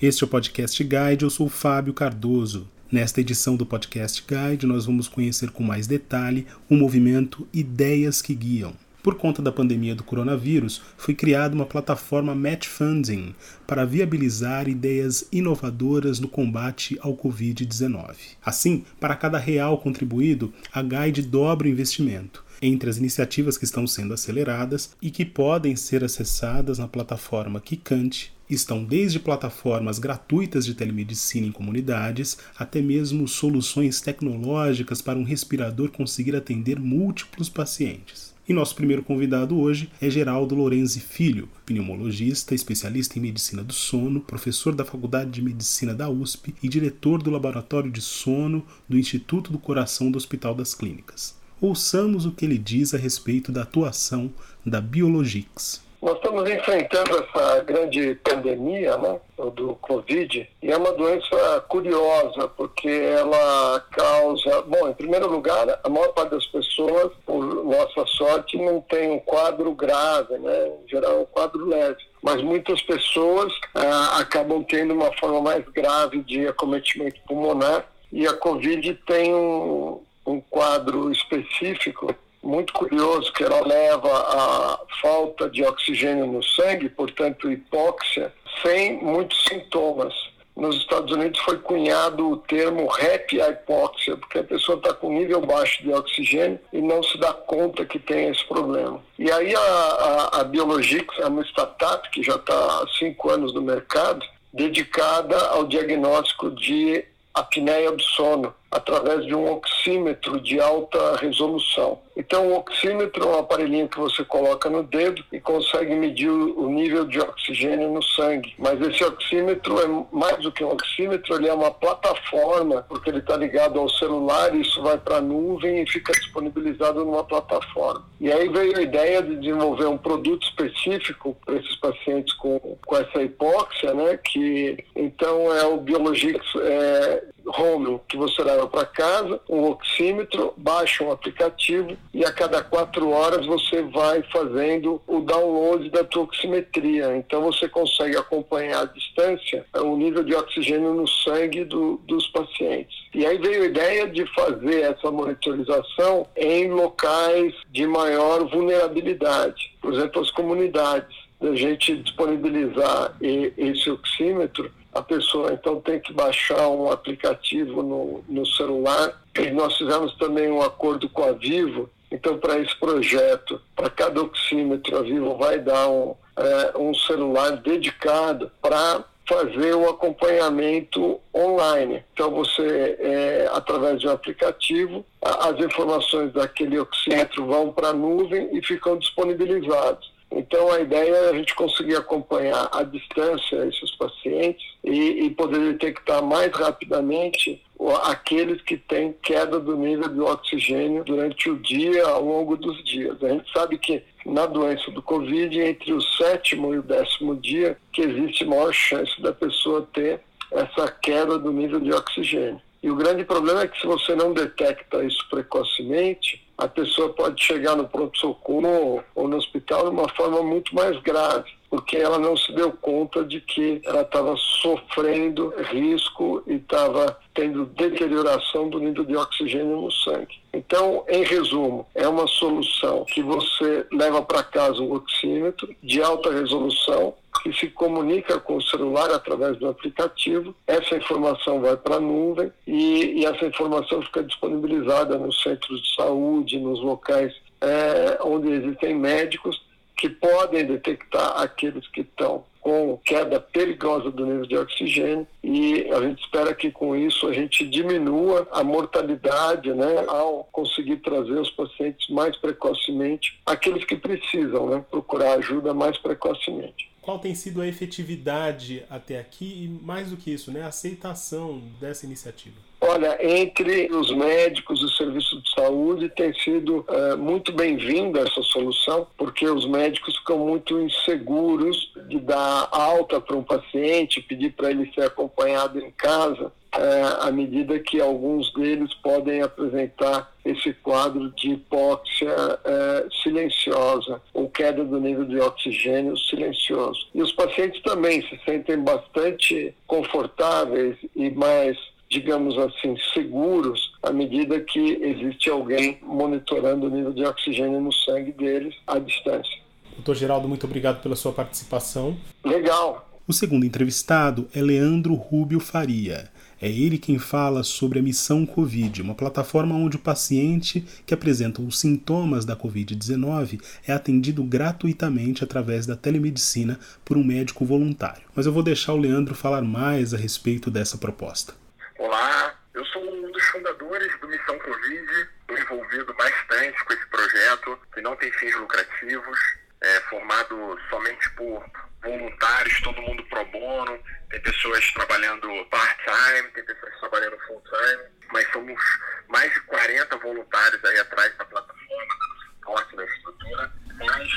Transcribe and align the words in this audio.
Este 0.00 0.22
é 0.22 0.26
o 0.26 0.30
Podcast 0.30 0.84
Guide, 0.84 1.24
eu 1.24 1.30
sou 1.30 1.48
Fábio 1.48 1.92
Cardoso. 1.92 2.68
Nesta 2.88 3.20
edição 3.20 3.56
do 3.56 3.66
Podcast 3.66 4.24
Guide, 4.24 4.64
nós 4.64 4.86
vamos 4.86 5.08
conhecer 5.08 5.50
com 5.50 5.64
mais 5.64 5.88
detalhe 5.88 6.46
o 6.70 6.76
movimento 6.76 7.48
Ideias 7.52 8.22
que 8.22 8.32
Guiam. 8.32 8.74
Por 9.02 9.16
conta 9.16 9.42
da 9.42 9.50
pandemia 9.50 9.96
do 9.96 10.04
coronavírus, 10.04 10.80
foi 10.96 11.16
criada 11.16 11.52
uma 11.52 11.66
plataforma 11.66 12.32
Match 12.32 12.68
Funding 12.68 13.34
para 13.66 13.84
viabilizar 13.84 14.68
ideias 14.68 15.26
inovadoras 15.32 16.20
no 16.20 16.28
combate 16.28 16.96
ao 17.00 17.16
Covid-19. 17.16 18.14
Assim, 18.44 18.84
para 19.00 19.16
cada 19.16 19.36
real 19.36 19.78
contribuído, 19.78 20.52
a 20.72 20.80
Guide 20.80 21.22
dobra 21.22 21.66
o 21.66 21.70
investimento. 21.70 22.44
Entre 22.60 22.90
as 22.90 22.96
iniciativas 22.96 23.56
que 23.56 23.64
estão 23.64 23.86
sendo 23.86 24.12
aceleradas 24.12 24.90
e 25.00 25.10
que 25.12 25.24
podem 25.24 25.76
ser 25.76 26.02
acessadas 26.02 26.78
na 26.78 26.88
plataforma 26.88 27.60
Kikante, 27.60 28.32
estão 28.50 28.84
desde 28.84 29.20
plataformas 29.20 30.00
gratuitas 30.00 30.66
de 30.66 30.74
telemedicina 30.74 31.46
em 31.46 31.52
comunidades 31.52 32.38
até 32.58 32.80
mesmo 32.82 33.28
soluções 33.28 34.00
tecnológicas 34.00 35.00
para 35.00 35.18
um 35.18 35.22
respirador 35.22 35.90
conseguir 35.90 36.34
atender 36.34 36.80
múltiplos 36.80 37.48
pacientes. 37.48 38.34
E 38.48 38.52
nosso 38.52 38.74
primeiro 38.74 39.04
convidado 39.04 39.56
hoje 39.56 39.90
é 40.00 40.08
Geraldo 40.08 40.54
Lorenzi 40.54 41.00
Filho, 41.00 41.48
pneumologista, 41.66 42.54
especialista 42.54 43.18
em 43.18 43.22
medicina 43.22 43.62
do 43.62 43.74
sono, 43.74 44.22
professor 44.22 44.74
da 44.74 44.86
Faculdade 44.86 45.30
de 45.30 45.42
Medicina 45.42 45.94
da 45.94 46.08
USP 46.08 46.54
e 46.62 46.68
diretor 46.68 47.22
do 47.22 47.30
Laboratório 47.30 47.90
de 47.90 48.00
Sono 48.00 48.64
do 48.88 48.98
Instituto 48.98 49.52
do 49.52 49.58
Coração 49.58 50.10
do 50.10 50.16
Hospital 50.16 50.54
das 50.54 50.74
Clínicas. 50.74 51.37
Ouçamos 51.60 52.24
o 52.24 52.32
que 52.32 52.44
ele 52.44 52.56
diz 52.56 52.94
a 52.94 52.98
respeito 52.98 53.50
da 53.50 53.62
atuação 53.62 54.30
da 54.64 54.80
Biologix. 54.80 55.82
Nós 56.00 56.14
estamos 56.14 56.48
enfrentando 56.48 57.10
essa 57.18 57.60
grande 57.64 58.14
pandemia 58.22 58.96
né, 58.98 59.18
do 59.56 59.74
Covid 59.80 60.48
e 60.62 60.70
é 60.70 60.76
uma 60.76 60.92
doença 60.92 61.60
curiosa 61.68 62.46
porque 62.56 62.88
ela 62.88 63.80
causa. 63.90 64.62
Bom, 64.62 64.88
em 64.88 64.94
primeiro 64.94 65.28
lugar, 65.28 65.66
a 65.82 65.88
maior 65.88 66.12
parte 66.12 66.30
das 66.30 66.46
pessoas, 66.46 67.12
por 67.26 67.64
nossa 67.64 68.06
sorte, 68.06 68.56
não 68.56 68.80
tem 68.82 69.10
um 69.10 69.18
quadro 69.18 69.74
grave, 69.74 70.38
né? 70.38 70.68
Em 70.84 70.88
geral, 70.88 71.10
é 71.10 71.18
um 71.22 71.26
quadro 71.26 71.66
leve. 71.66 71.98
Mas 72.22 72.40
muitas 72.42 72.80
pessoas 72.82 73.52
ah, 73.74 74.20
acabam 74.20 74.62
tendo 74.62 74.94
uma 74.94 75.12
forma 75.18 75.40
mais 75.40 75.64
grave 75.70 76.22
de 76.22 76.46
acometimento 76.46 77.20
pulmonar 77.26 77.84
e 78.12 78.26
a 78.26 78.34
Covid 78.34 78.94
tem 79.06 79.34
um, 79.34 80.00
um 80.28 80.40
quadro 80.40 81.10
específico 81.10 82.14
muito 82.42 82.72
curioso 82.72 83.32
que 83.32 83.42
ela 83.42 83.66
leva 83.66 84.08
à 84.10 84.80
falta 85.00 85.50
de 85.50 85.64
oxigênio 85.64 86.26
no 86.26 86.42
sangue, 86.42 86.88
portanto 86.88 87.50
hipóxia, 87.50 88.32
sem 88.62 89.02
muitos 89.02 89.44
sintomas. 89.44 90.14
Nos 90.54 90.76
Estados 90.76 91.12
Unidos 91.12 91.38
foi 91.40 91.58
cunhado 91.58 92.30
o 92.30 92.36
termo 92.36 92.90
happy 92.92 93.40
hipóxia, 93.40 94.16
porque 94.16 94.38
a 94.38 94.44
pessoa 94.44 94.76
está 94.76 94.92
com 94.92 95.12
nível 95.12 95.40
baixo 95.40 95.82
de 95.82 95.92
oxigênio 95.92 96.58
e 96.72 96.80
não 96.80 97.02
se 97.02 97.16
dá 97.18 97.32
conta 97.32 97.84
que 97.84 97.98
tem 97.98 98.28
esse 98.28 98.44
problema. 98.46 99.00
E 99.18 99.30
aí 99.30 99.54
a, 99.54 99.60
a, 99.60 100.40
a 100.40 100.44
Biologix 100.44 101.06
é 101.20 101.26
uma 101.26 101.42
startup 101.42 102.10
que 102.10 102.22
já 102.22 102.34
está 102.34 102.54
há 102.54 102.86
cinco 102.98 103.30
anos 103.30 103.54
no 103.54 103.62
mercado, 103.62 104.24
dedicada 104.52 105.38
ao 105.48 105.64
diagnóstico 105.64 106.50
de 106.50 107.04
apneia 107.34 107.92
do 107.92 108.02
sono 108.02 108.52
através 108.70 109.24
de 109.24 109.34
um 109.34 109.50
oxímetro 109.50 110.40
de 110.40 110.60
alta 110.60 111.16
resolução. 111.16 111.98
Então, 112.18 112.48
o 112.48 112.56
oxímetro 112.56 113.22
é 113.22 113.26
um 113.28 113.38
aparelhinho 113.38 113.88
que 113.88 113.98
você 113.98 114.24
coloca 114.24 114.68
no 114.68 114.82
dedo 114.82 115.22
e 115.32 115.40
consegue 115.40 115.94
medir 115.94 116.28
o 116.28 116.68
nível 116.68 117.04
de 117.04 117.20
oxigênio 117.20 117.92
no 117.92 118.02
sangue. 118.02 118.54
Mas 118.58 118.80
esse 118.80 119.04
oxímetro 119.04 119.80
é 119.80 120.06
mais 120.10 120.38
do 120.38 120.50
que 120.50 120.64
um 120.64 120.72
oxímetro, 120.72 121.36
ele 121.36 121.48
é 121.48 121.54
uma 121.54 121.70
plataforma, 121.70 122.84
porque 122.88 123.10
ele 123.10 123.18
está 123.18 123.36
ligado 123.36 123.78
ao 123.78 123.88
celular, 123.88 124.52
isso 124.56 124.82
vai 124.82 124.98
para 124.98 125.18
a 125.18 125.20
nuvem 125.20 125.82
e 125.82 125.88
fica 125.88 126.12
disponibilizado 126.12 127.04
numa 127.04 127.22
plataforma. 127.22 128.04
E 128.20 128.32
aí 128.32 128.48
veio 128.48 128.76
a 128.76 128.82
ideia 128.82 129.22
de 129.22 129.36
desenvolver 129.36 129.86
um 129.86 129.96
produto 129.96 130.42
específico 130.42 131.36
para 131.46 131.54
esses 131.54 131.76
pacientes 131.76 132.34
com, 132.34 132.58
com 132.84 132.96
essa 132.96 133.22
hipóxia, 133.22 133.94
né? 133.94 134.16
que 134.16 134.76
então 134.96 135.54
é 135.54 135.64
o 135.64 135.76
Biologix 135.76 136.44
é, 136.56 137.22
Home, 137.46 138.00
que 138.08 138.16
você 138.16 138.42
leva 138.42 138.57
para 138.66 138.84
casa, 138.84 139.40
um 139.48 139.64
oxímetro, 139.64 140.52
baixa 140.56 141.04
um 141.04 141.12
aplicativo 141.12 141.96
e 142.12 142.24
a 142.24 142.32
cada 142.32 142.62
quatro 142.62 143.10
horas 143.10 143.46
você 143.46 143.82
vai 143.82 144.22
fazendo 144.32 145.00
o 145.06 145.20
download 145.20 145.88
da 145.90 146.04
tua 146.04 146.24
oximetria. 146.24 147.16
Então 147.16 147.42
você 147.42 147.68
consegue 147.68 148.16
acompanhar 148.16 148.82
à 148.82 148.84
distância 148.84 149.64
o 149.74 149.96
nível 149.96 150.24
de 150.24 150.34
oxigênio 150.34 150.94
no 150.94 151.06
sangue 151.06 151.64
do, 151.64 152.00
dos 152.04 152.26
pacientes. 152.28 152.96
E 153.14 153.24
aí 153.26 153.38
veio 153.38 153.62
a 153.62 153.66
ideia 153.66 154.08
de 154.08 154.24
fazer 154.34 154.82
essa 154.82 155.10
monitorização 155.10 156.26
em 156.36 156.70
locais 156.70 157.54
de 157.70 157.86
maior 157.86 158.48
vulnerabilidade, 158.48 159.72
por 159.80 159.92
exemplo, 159.92 160.22
as 160.22 160.30
comunidades. 160.30 161.16
A 161.40 161.54
gente 161.54 161.96
disponibilizar 161.96 163.14
esse 163.20 163.88
oxímetro 163.88 164.72
a 164.92 165.02
pessoa 165.02 165.52
então 165.52 165.80
tem 165.80 166.00
que 166.00 166.12
baixar 166.12 166.68
um 166.68 166.90
aplicativo 166.90 167.82
no, 167.82 168.24
no 168.28 168.46
celular. 168.46 169.20
E 169.38 169.50
nós 169.50 169.76
fizemos 169.76 170.14
também 170.16 170.50
um 170.50 170.62
acordo 170.62 171.08
com 171.08 171.22
a 171.22 171.32
Vivo. 171.32 171.88
Então, 172.10 172.38
para 172.38 172.58
esse 172.58 172.74
projeto, 172.76 173.60
para 173.76 173.90
cada 173.90 174.22
oxímetro, 174.22 174.96
a 174.96 175.02
Vivo 175.02 175.36
vai 175.36 175.58
dar 175.58 175.88
um, 175.88 176.14
é, 176.36 176.78
um 176.78 176.94
celular 176.94 177.50
dedicado 177.58 178.50
para 178.62 179.04
fazer 179.28 179.74
o 179.74 179.90
acompanhamento 179.90 181.20
online. 181.34 182.02
Então, 182.14 182.30
você, 182.30 182.96
é, 182.98 183.50
através 183.52 184.00
de 184.00 184.08
um 184.08 184.12
aplicativo, 184.12 185.04
as 185.20 185.58
informações 185.62 186.32
daquele 186.32 186.78
oxímetro 186.78 187.44
vão 187.44 187.70
para 187.70 187.88
a 187.88 187.92
nuvem 187.92 188.48
e 188.56 188.62
ficam 188.62 188.96
disponibilizadas. 188.96 190.10
Então, 190.30 190.70
a 190.70 190.80
ideia 190.80 191.10
é 191.10 191.30
a 191.30 191.32
gente 191.32 191.54
conseguir 191.54 191.96
acompanhar 191.96 192.68
à 192.72 192.82
distância 192.82 193.66
esses 193.66 193.90
pacientes 193.96 194.64
e, 194.84 195.24
e 195.26 195.30
poder 195.30 195.72
detectar 195.72 196.22
mais 196.22 196.52
rapidamente 196.52 197.62
aqueles 198.04 198.60
que 198.62 198.76
têm 198.76 199.14
queda 199.22 199.58
do 199.58 199.76
nível 199.76 200.08
de 200.08 200.20
oxigênio 200.20 201.04
durante 201.04 201.48
o 201.48 201.58
dia, 201.58 202.06
ao 202.06 202.22
longo 202.22 202.56
dos 202.56 202.82
dias. 202.84 203.22
A 203.22 203.28
gente 203.28 203.50
sabe 203.52 203.78
que 203.78 204.02
na 204.26 204.46
doença 204.46 204.90
do 204.90 205.00
Covid, 205.00 205.58
entre 205.60 205.92
o 205.92 206.00
sétimo 206.00 206.74
e 206.74 206.78
o 206.78 206.82
décimo 206.82 207.36
dia, 207.36 207.78
que 207.92 208.02
existe 208.02 208.44
maior 208.44 208.72
chance 208.72 209.20
da 209.22 209.32
pessoa 209.32 209.88
ter 209.92 210.20
essa 210.50 210.88
queda 211.02 211.38
do 211.38 211.52
nível 211.52 211.80
de 211.80 211.92
oxigênio. 211.92 212.60
E 212.82 212.90
o 212.90 212.96
grande 212.96 213.24
problema 213.24 213.62
é 213.62 213.68
que 213.68 213.80
se 213.80 213.86
você 213.86 214.14
não 214.14 214.32
detecta 214.32 215.04
isso 215.04 215.26
precocemente, 215.28 216.47
a 216.58 216.66
pessoa 216.66 217.10
pode 217.10 217.42
chegar 217.42 217.76
no 217.76 217.88
pronto-socorro 217.88 219.02
ou 219.14 219.28
no 219.28 219.36
hospital 219.36 219.84
de 219.84 219.90
uma 219.90 220.08
forma 220.08 220.42
muito 220.42 220.74
mais 220.74 221.00
grave, 221.02 221.48
porque 221.70 221.96
ela 221.96 222.18
não 222.18 222.36
se 222.36 222.52
deu 222.52 222.72
conta 222.72 223.24
de 223.24 223.40
que 223.40 223.80
ela 223.84 224.02
estava 224.02 224.34
sofrendo 224.36 225.54
risco 225.70 226.42
e 226.48 226.54
estava 226.54 227.16
tendo 227.32 227.66
deterioração 227.66 228.68
do 228.68 228.80
nível 228.80 229.04
de 229.04 229.16
oxigênio 229.16 229.80
no 229.80 229.92
sangue. 229.92 230.40
Então, 230.52 231.04
em 231.08 231.22
resumo, 231.22 231.86
é 231.94 232.08
uma 232.08 232.26
solução 232.26 233.04
que 233.04 233.22
você 233.22 233.86
leva 233.92 234.20
para 234.22 234.42
casa 234.42 234.82
um 234.82 234.92
oxímetro 234.92 235.72
de 235.80 236.02
alta 236.02 236.32
resolução 236.32 237.14
que 237.38 237.52
se 237.52 237.68
comunica 237.68 238.38
com 238.40 238.56
o 238.56 238.62
celular 238.62 239.10
através 239.10 239.56
do 239.58 239.68
aplicativo. 239.68 240.54
Essa 240.66 240.96
informação 240.96 241.60
vai 241.60 241.76
para 241.76 241.96
a 241.96 242.00
nuvem 242.00 242.52
e, 242.66 243.20
e, 243.20 243.24
essa 243.24 243.46
informação 243.46 244.02
fica 244.02 244.22
disponibilizada 244.22 245.18
nos 245.18 245.42
centros 245.42 245.82
de 245.82 245.94
saúde, 245.94 246.58
nos 246.58 246.80
locais 246.80 247.34
é, 247.60 248.18
onde 248.22 248.50
existem 248.50 248.94
médicos 248.94 249.60
que 249.96 250.08
podem 250.08 250.64
detectar 250.64 251.40
aqueles 251.40 251.86
que 251.88 252.02
estão 252.02 252.44
com 252.60 252.98
queda 253.04 253.40
perigosa 253.40 254.10
do 254.10 254.26
nível 254.26 254.46
de 254.46 254.56
oxigênio 254.56 255.26
e 255.42 255.88
a 255.90 256.00
gente 256.02 256.22
espera 256.22 256.54
que 256.54 256.70
com 256.70 256.94
isso 256.94 257.26
a 257.26 257.32
gente 257.32 257.66
diminua 257.66 258.46
a 258.52 258.62
mortalidade, 258.62 259.72
né, 259.72 260.04
ao 260.06 260.44
conseguir 260.52 260.96
trazer 260.98 261.40
os 261.40 261.50
pacientes 261.50 262.08
mais 262.10 262.36
precocemente, 262.36 263.40
aqueles 263.46 263.84
que 263.84 263.96
precisam, 263.96 264.68
né, 264.68 264.84
procurar 264.90 265.38
ajuda 265.38 265.72
mais 265.72 265.96
precocemente 265.98 266.88
qual 267.08 267.18
tem 267.18 267.34
sido 267.34 267.62
a 267.62 267.66
efetividade 267.66 268.84
até 268.90 269.18
aqui 269.18 269.64
e, 269.64 269.66
mais 269.82 270.10
do 270.10 270.16
que 270.18 270.30
isso, 270.30 270.52
né, 270.52 270.60
a 270.60 270.66
aceitação 270.66 271.62
dessa 271.80 272.04
iniciativa? 272.04 272.56
Olha, 272.82 273.16
entre 273.26 273.90
os 273.90 274.14
médicos 274.14 274.82
e 274.82 274.94
serviços 274.94 275.42
de 275.42 275.50
saúde 275.54 276.10
tem 276.10 276.34
sido 276.34 276.84
uh, 276.86 277.16
muito 277.16 277.50
bem-vinda 277.50 278.20
essa 278.20 278.42
solução, 278.42 279.06
porque 279.16 279.48
os 279.48 279.66
médicos 279.66 280.18
ficam 280.18 280.38
muito 280.38 280.78
inseguros 280.78 281.94
de 282.10 282.20
dar 282.20 282.68
alta 282.70 283.18
para 283.18 283.36
um 283.36 283.42
paciente, 283.42 284.20
pedir 284.20 284.52
para 284.52 284.70
ele 284.70 284.92
ser 284.94 285.04
acompanhado 285.04 285.80
em 285.80 285.90
casa, 285.90 286.52
uh, 286.76 287.22
à 287.22 287.32
medida 287.32 287.78
que 287.78 288.02
alguns 288.02 288.52
deles 288.52 288.92
podem 288.94 289.40
apresentar 289.40 290.30
esse 290.44 290.74
quadro 290.74 291.30
de 291.30 291.52
hipóxia 291.52 292.34
uh, 292.34 293.14
silenciosa, 293.22 294.20
queda 294.58 294.84
do 294.84 295.00
nível 295.00 295.24
de 295.24 295.38
oxigênio 295.38 296.18
silencioso. 296.18 297.06
E 297.14 297.22
os 297.22 297.30
pacientes 297.30 297.80
também 297.82 298.20
se 298.22 298.36
sentem 298.44 298.76
bastante 298.82 299.72
confortáveis 299.86 300.98
e 301.14 301.30
mais 301.30 301.78
digamos 302.10 302.56
assim, 302.56 302.96
seguros 303.12 303.92
à 304.02 304.10
medida 304.10 304.58
que 304.60 304.98
existe 305.02 305.50
alguém 305.50 305.98
monitorando 306.02 306.86
o 306.86 306.90
nível 306.90 307.12
de 307.12 307.22
oxigênio 307.22 307.82
no 307.82 307.92
sangue 307.92 308.32
deles 308.32 308.74
à 308.86 308.98
distância. 308.98 309.58
Doutor 309.94 310.14
Geraldo, 310.16 310.48
muito 310.48 310.64
obrigado 310.64 311.02
pela 311.02 311.14
sua 311.14 311.32
participação. 311.32 312.16
Legal. 312.42 313.06
O 313.26 313.32
segundo 313.34 313.66
entrevistado 313.66 314.48
é 314.54 314.62
Leandro 314.62 315.12
Rubio 315.12 315.60
Faria. 315.60 316.30
É 316.60 316.68
ele 316.68 316.98
quem 316.98 317.20
fala 317.20 317.62
sobre 317.62 318.00
a 318.00 318.02
Missão 318.02 318.44
Covid, 318.44 319.00
uma 319.00 319.14
plataforma 319.14 319.76
onde 319.76 319.96
o 319.96 320.00
paciente 320.00 320.80
que 321.06 321.14
apresenta 321.14 321.62
os 321.62 321.78
sintomas 321.78 322.44
da 322.44 322.56
Covid-19 322.56 323.62
é 323.86 323.92
atendido 323.92 324.42
gratuitamente 324.42 325.44
através 325.44 325.86
da 325.86 325.94
telemedicina 325.94 326.76
por 327.04 327.16
um 327.16 327.22
médico 327.22 327.64
voluntário. 327.64 328.22
Mas 328.34 328.44
eu 328.44 328.52
vou 328.52 328.64
deixar 328.64 328.92
o 328.92 328.96
Leandro 328.96 329.36
falar 329.36 329.62
mais 329.62 330.12
a 330.12 330.16
respeito 330.16 330.68
dessa 330.68 330.98
proposta. 330.98 331.54
Olá, 331.96 332.52
eu 332.74 332.84
sou 332.86 333.02
um 333.04 333.30
dos 333.30 333.44
fundadores 333.44 334.20
do 334.20 334.26
Missão 334.26 334.58
Covid, 334.58 335.28
estou 335.40 335.58
envolvido 335.58 336.12
bastante 336.14 336.84
com 336.84 336.92
esse 336.92 337.06
projeto 337.06 337.78
que 337.94 338.00
não 338.00 338.16
tem 338.16 338.32
fins 338.32 338.56
lucrativos, 338.56 339.38
é 339.80 340.00
formado 340.10 340.76
somente 340.90 341.30
por 341.36 341.64
voluntários, 342.02 342.80
todo 342.80 343.02
mundo 343.02 343.22
pro 343.24 343.44
bono, 343.46 343.98
tem 344.30 344.40
pessoas 344.40 344.92
trabalhando 344.92 345.48
part-time, 345.70 346.48
tem 346.54 346.64
pessoas 346.64 347.00
trabalhando 347.00 347.38
full-time, 347.46 348.02
mas 348.32 348.50
somos 348.52 348.80
mais 349.28 349.52
de 349.52 349.60
40 349.62 350.16
voluntários 350.18 350.84
aí 350.84 350.98
atrás 351.00 351.36
da 351.36 351.44
plataforma, 351.44 352.14
dando 352.20 352.40
suporte 352.40 352.96
da 352.96 353.04
estrutura, 353.04 353.72
mais 353.98 354.28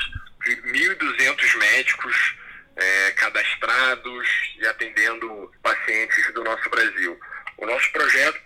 de 0.44 0.56
1.200 0.62 1.58
médicos 1.58 2.36
é, 2.76 3.10
cadastrados 3.12 4.28
e 4.58 4.66
atendendo 4.66 5.52
pacientes 5.62 6.32
do 6.32 6.42
nosso 6.42 6.68
Brasil. 6.70 7.18
O 7.58 7.66
nosso 7.66 7.92
projeto 7.92 8.40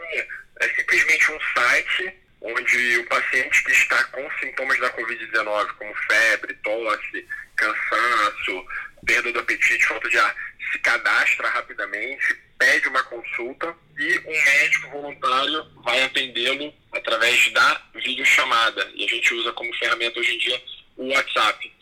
é 0.61 0.69
simplesmente 0.69 1.33
um 1.33 1.41
site 1.55 2.27
onde 2.41 2.99
o 2.99 3.07
paciente 3.07 3.65
que 3.65 3.73
está 3.73 4.05
com 4.05 4.31
sintomas 4.39 4.79
da 4.79 4.93
Covid-19, 4.93 5.73
como 5.79 5.95
febre, 5.95 6.55
tosse, 6.63 7.27
cansaço, 7.57 8.67
perda 9.07 9.33
do 9.33 9.39
apetite, 9.39 9.87
falta 9.87 10.11
de 10.11 10.19
ar, 10.19 10.37
se 10.73 10.79
cadastra 10.81 11.49
rapidamente, 11.49 12.37
pede 12.59 12.89
uma 12.89 13.03
consulta 13.05 13.75
e 13.99 14.19
um 14.19 14.45
médico 14.45 14.91
voluntário 14.91 15.65
vai 15.85 16.03
atendê-lo 16.03 16.75
através 16.93 17.51
da 17.53 17.83
videochamada. 17.95 18.91
E 18.95 19.05
a 19.05 19.09
gente 19.09 19.33
usa 19.35 19.53
como 19.53 19.73
ferramenta 19.75 20.19
hoje 20.19 20.35
em 20.35 20.39
dia 20.39 20.63
o 20.97 21.09
WhatsApp. 21.09 21.73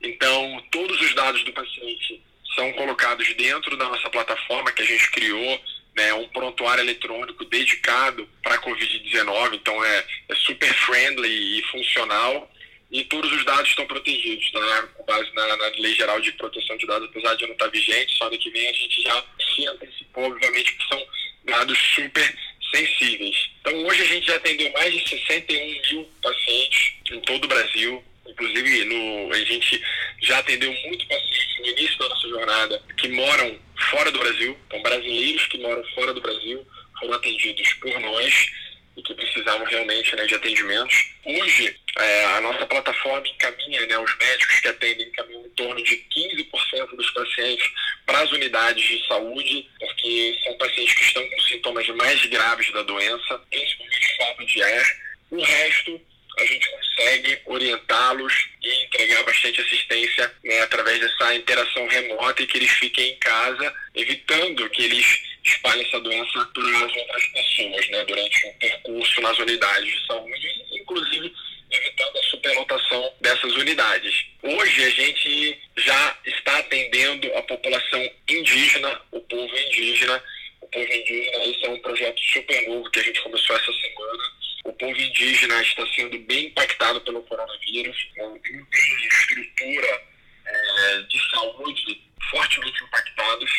Então, 0.00 0.64
todos 0.70 1.00
os 1.00 1.14
dados 1.14 1.42
do 1.44 1.52
paciente 1.52 2.22
são 2.54 2.72
colocados 2.74 3.34
dentro 3.34 3.76
da 3.76 3.86
nossa 3.86 4.08
plataforma 4.10 4.72
que 4.72 4.82
a 4.82 4.86
gente 4.86 5.10
criou, 5.10 5.60
né, 5.96 6.14
um 6.14 6.28
prontuário 6.28 6.82
eletrônico 6.82 7.44
dedicado 7.46 8.28
para 8.42 8.54
a 8.54 8.62
Covid-19, 8.62 9.54
então 9.54 9.84
é, 9.84 10.04
é 10.28 10.34
super 10.36 10.72
friendly 10.74 11.58
e 11.58 11.62
funcional 11.70 12.48
e 12.90 13.04
todos 13.04 13.30
os 13.32 13.44
dados 13.44 13.68
estão 13.68 13.86
protegidos, 13.86 14.50
tá? 14.50 14.88
com 14.94 15.04
base 15.04 15.30
na, 15.34 15.56
na, 15.56 15.66
Lei 15.78 15.94
Geral 15.94 16.20
de 16.20 16.32
Proteção 16.32 16.76
de 16.76 16.86
Dados, 16.86 17.08
apesar 17.08 17.34
de 17.34 17.46
não 17.46 17.52
estar 17.52 17.68
vigente, 17.68 18.16
só 18.16 18.26
ano 18.26 18.38
que 18.38 18.50
vem 18.50 18.68
a 18.68 18.72
gente 18.72 19.02
já 19.02 19.24
se 19.54 19.66
antecipou, 19.66 20.24
obviamente, 20.24 20.74
que 20.74 20.88
são 20.88 21.06
dados 21.44 21.78
super 21.94 22.34
sensíveis. 22.70 23.50
Então, 23.60 23.86
hoje 23.86 24.02
a 24.02 24.06
gente 24.06 24.26
já 24.26 24.36
atendeu 24.36 24.70
mais 24.72 24.92
de 24.92 25.08
61 25.08 25.80
mil 25.90 26.10
pacientes 26.22 26.92
em 27.10 27.20
todo 27.20 27.44
o 27.44 27.48
Brasil, 27.48 28.04
inclusive 28.26 28.84
no, 28.84 29.32
a 29.32 29.44
gente 29.44 29.82
já 30.22 30.38
atendeu 30.38 30.72
muito 30.72 31.06
pacientes 31.06 31.58
no 31.60 31.66
início 31.66 31.98
da 31.98 32.08
nossa 32.08 32.28
jornada 32.28 32.82
que 32.96 33.08
moram 33.08 33.58
fora 33.90 34.10
do 34.10 34.18
Brasil, 34.18 34.56
então 34.66 34.82
brasileiros 34.82 35.46
que 35.46 35.58
moram 35.58 35.84
fora 35.94 36.12
do 36.14 36.20
Brasil 36.20 36.66
foram 36.98 37.14
atendidos 37.14 37.72
por 37.74 38.00
nós 38.00 38.50
e 38.98 39.02
que 39.02 39.14
precisavam 39.14 39.64
realmente 39.64 40.14
né, 40.16 40.26
de 40.26 40.34
atendimentos. 40.34 41.10
Hoje, 41.24 41.74
é, 41.96 42.24
a 42.24 42.40
nossa 42.40 42.66
plataforma 42.66 43.26
encaminha, 43.28 43.86
né, 43.86 43.98
os 43.98 44.16
médicos 44.18 44.60
que 44.60 44.68
atendem 44.68 45.06
encaminham 45.06 45.46
em 45.46 45.50
torno 45.50 45.82
de 45.82 45.96
15% 45.96 46.96
dos 46.96 47.10
pacientes 47.12 47.70
para 48.04 48.20
as 48.20 48.32
unidades 48.32 48.84
de 48.84 49.06
saúde, 49.06 49.68
porque 49.78 50.38
são 50.42 50.54
pacientes 50.58 50.94
que 50.94 51.04
estão 51.04 51.28
com 51.28 51.40
sintomas 51.42 51.88
mais 51.88 52.24
graves 52.26 52.72
da 52.72 52.82
doença, 52.82 53.40
principalmente 53.50 54.16
falta 54.16 54.44
de 54.44 54.62
ar. 54.62 54.86
O 55.30 55.42
resto, 55.42 56.00
a 56.38 56.44
gente 56.44 56.68
consegue 56.70 57.38
orientá-los 57.46 58.48
e 58.62 58.84
entregar 58.84 59.22
bastante 59.24 59.60
assistência 59.60 60.32
né, 60.44 60.60
através 60.62 60.98
dessa 60.98 61.34
interação 61.34 61.86
remota 61.86 62.42
e 62.42 62.46
que 62.46 62.58
eles 62.58 62.70
fiquem 62.70 63.12
em 63.12 63.18
casa, 63.18 63.74
evitando 63.94 64.68
que 64.70 64.84
eles 64.84 65.27
espalhem 65.48 65.86
essa 65.86 66.00
doença 66.00 66.50
para 66.52 66.84
as 66.86 66.96
outras 66.96 67.26
pessoas 67.28 67.88
né, 67.90 68.04
durante 68.04 68.46
o 68.46 68.52
percurso 68.54 69.20
nas 69.20 69.38
unidades 69.38 69.92
de 69.92 70.06
saúde, 70.06 70.64
inclusive 70.72 71.32
evitando 71.70 72.18
a 72.18 72.22
superlotação 72.22 73.12
dessas 73.20 73.52
unidades. 73.54 74.26
Hoje 74.42 74.84
a 74.84 74.90
gente 74.90 75.58
já 75.76 76.18
está 76.24 76.58
atendendo 76.58 77.34
a 77.36 77.42
população 77.42 78.10
indígena, 78.28 79.00
o 79.12 79.20
povo 79.20 79.58
indígena. 79.58 80.22
O 80.60 80.66
povo 80.66 80.92
indígena, 80.92 81.44
esse 81.44 81.64
é 81.66 81.70
um 81.70 81.78
projeto 81.80 82.20
super 82.20 82.68
novo 82.68 82.90
que 82.90 83.00
a 83.00 83.02
gente 83.02 83.20
começou 83.20 83.56
essa 83.56 83.72
semana. 83.72 84.32
O 84.64 84.72
povo 84.72 85.00
indígena 85.00 85.62
está 85.62 85.86
sendo 85.94 86.18
bem 86.20 86.46
impactado 86.46 87.00
pelo 87.02 87.22
coronavírus, 87.22 87.96
não 88.16 88.38
tem 88.38 88.66
estrutura 89.06 90.02
é, 90.46 91.00
de 91.02 91.30
saúde 91.30 92.02
fortemente 92.30 92.84
impactados. 92.84 93.50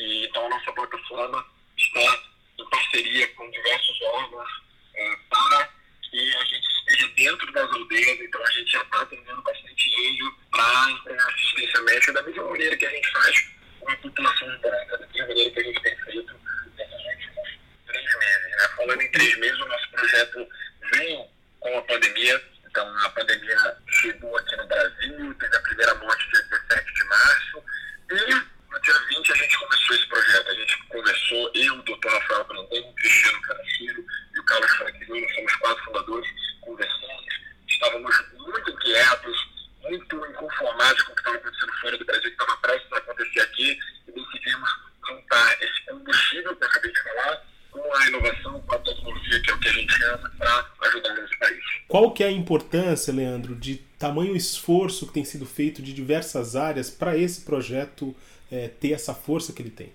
E, 0.00 0.24
então, 0.24 0.46
a 0.46 0.48
nossa 0.48 0.72
plataforma 0.72 1.46
está 1.76 2.22
em 2.58 2.64
parceria 2.70 3.28
com 3.34 3.50
diversos 3.50 4.00
órgãos 4.02 4.48
é, 4.94 5.16
para 5.28 5.68
que 6.10 6.36
a 6.36 6.44
gente 6.44 6.66
esteja 6.66 7.08
dentro 7.08 7.52
das 7.52 7.70
aldeias, 7.70 8.18
então 8.20 8.42
a 8.42 8.50
gente 8.50 8.72
já 8.72 8.82
está 8.82 9.02
atendendo 9.02 9.42
bastante 9.42 9.90
índio 10.08 10.34
para 10.50 10.90
entregar 10.90 11.28
assistência 11.28 11.82
médica 11.82 12.12
da 12.14 12.22
mesma 12.22 12.44
maneira 12.44 12.76
que 12.78 12.86
a 12.86 12.90
gente 12.90 13.12
faz 13.12 13.48
com 13.78 13.90
a 13.90 13.96
população 13.96 14.58
branca, 14.58 14.98
da 14.98 15.06
mesma 15.06 15.28
maneira 15.28 15.50
que 15.50 15.60
a 15.60 15.64
gente 15.64 15.82
tem 15.82 15.96
feito 15.98 16.40
nesses 16.76 17.04
últimos 17.04 17.58
três 17.86 18.18
meses. 18.18 18.50
Né? 18.50 18.68
Falando 18.76 19.02
em 19.02 19.10
três 19.10 19.38
meses, 19.38 19.60
o 19.60 19.68
nosso 19.68 19.90
projeto 19.90 20.48
veio 20.94 21.26
com 21.60 21.78
a 21.78 21.82
pandemia, 21.82 22.42
então 22.64 23.04
a 23.04 23.10
pandemia 23.10 23.76
chegou 23.88 24.34
aqui 24.38 24.56
no 24.56 24.66
Brasil, 24.66 25.34
teve 25.34 25.56
a 25.56 25.60
primeira 25.60 25.94
morte 25.96 26.30
dia 26.30 26.42
17 26.42 26.94
de 26.94 27.04
março, 27.04 27.64
e 28.10 28.60
no 28.70 28.80
dia 28.80 28.94
20 29.08 29.32
a 29.32 29.34
gente 29.34 29.58
começou 29.58 29.96
esse 29.96 30.06
projeto. 30.06 30.48
A 30.48 30.54
gente 30.54 30.82
conversou, 30.84 31.50
eu, 31.54 31.74
o 31.74 31.82
doutor 31.82 32.12
Rafael 32.12 32.44
Brandão, 32.44 32.88
o 32.88 32.94
Cristiano 32.94 33.42
Canachiro 33.42 34.06
e 34.34 34.40
o 34.40 34.44
Carlos 34.44 34.70
Franquilino, 34.76 35.34
somos 35.34 35.56
quatro 35.56 35.84
fundadores, 35.84 36.30
conversamos, 36.60 37.34
estávamos 37.68 38.24
muito 38.32 38.70
inquietos, 38.70 39.48
muito 39.82 40.26
inconformados 40.26 41.02
com 41.02 41.12
o 41.12 41.14
que 41.14 41.20
estava 41.20 41.36
acontecendo 41.36 41.72
fora 41.80 41.98
do 41.98 42.04
Brasil, 42.04 42.22
que 42.22 42.28
estava 42.28 42.56
prestes 42.58 42.92
a 42.92 42.96
acontecer 42.98 43.40
aqui, 43.40 43.78
e 44.06 44.12
decidimos 44.12 44.70
juntar 45.08 45.62
esse 45.62 45.84
combustível 45.86 46.56
que 46.56 46.62
eu 46.64 46.68
acabei 46.68 46.92
de 46.92 47.02
falar 47.02 47.46
com 47.70 47.94
a 47.94 48.06
inovação, 48.06 48.60
com 48.62 48.74
a 48.74 48.78
tecnologia, 48.78 49.42
que 49.42 49.50
é 49.50 49.54
o 49.54 49.58
que 49.58 49.68
a 49.68 49.72
gente 49.72 50.04
ama, 50.04 50.32
para 50.38 50.88
ajudar 50.88 51.14
nesse 51.14 51.38
país. 51.38 51.64
Qual 51.88 52.09
que 52.20 52.24
é 52.24 52.26
a 52.26 52.30
importância, 52.30 53.14
Leandro, 53.14 53.54
de 53.54 53.76
tamanho 53.98 54.36
esforço 54.36 55.06
que 55.06 55.14
tem 55.14 55.24
sido 55.24 55.46
feito 55.46 55.80
de 55.80 55.94
diversas 55.94 56.54
áreas 56.54 56.90
para 56.90 57.16
esse 57.16 57.46
projeto 57.46 58.14
é, 58.52 58.68
ter 58.68 58.92
essa 58.92 59.14
força 59.14 59.54
que 59.54 59.62
ele 59.62 59.70
tem? 59.70 59.90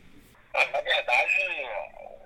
Ah, 0.56 0.66
na 0.74 0.82
verdade, 0.82 1.34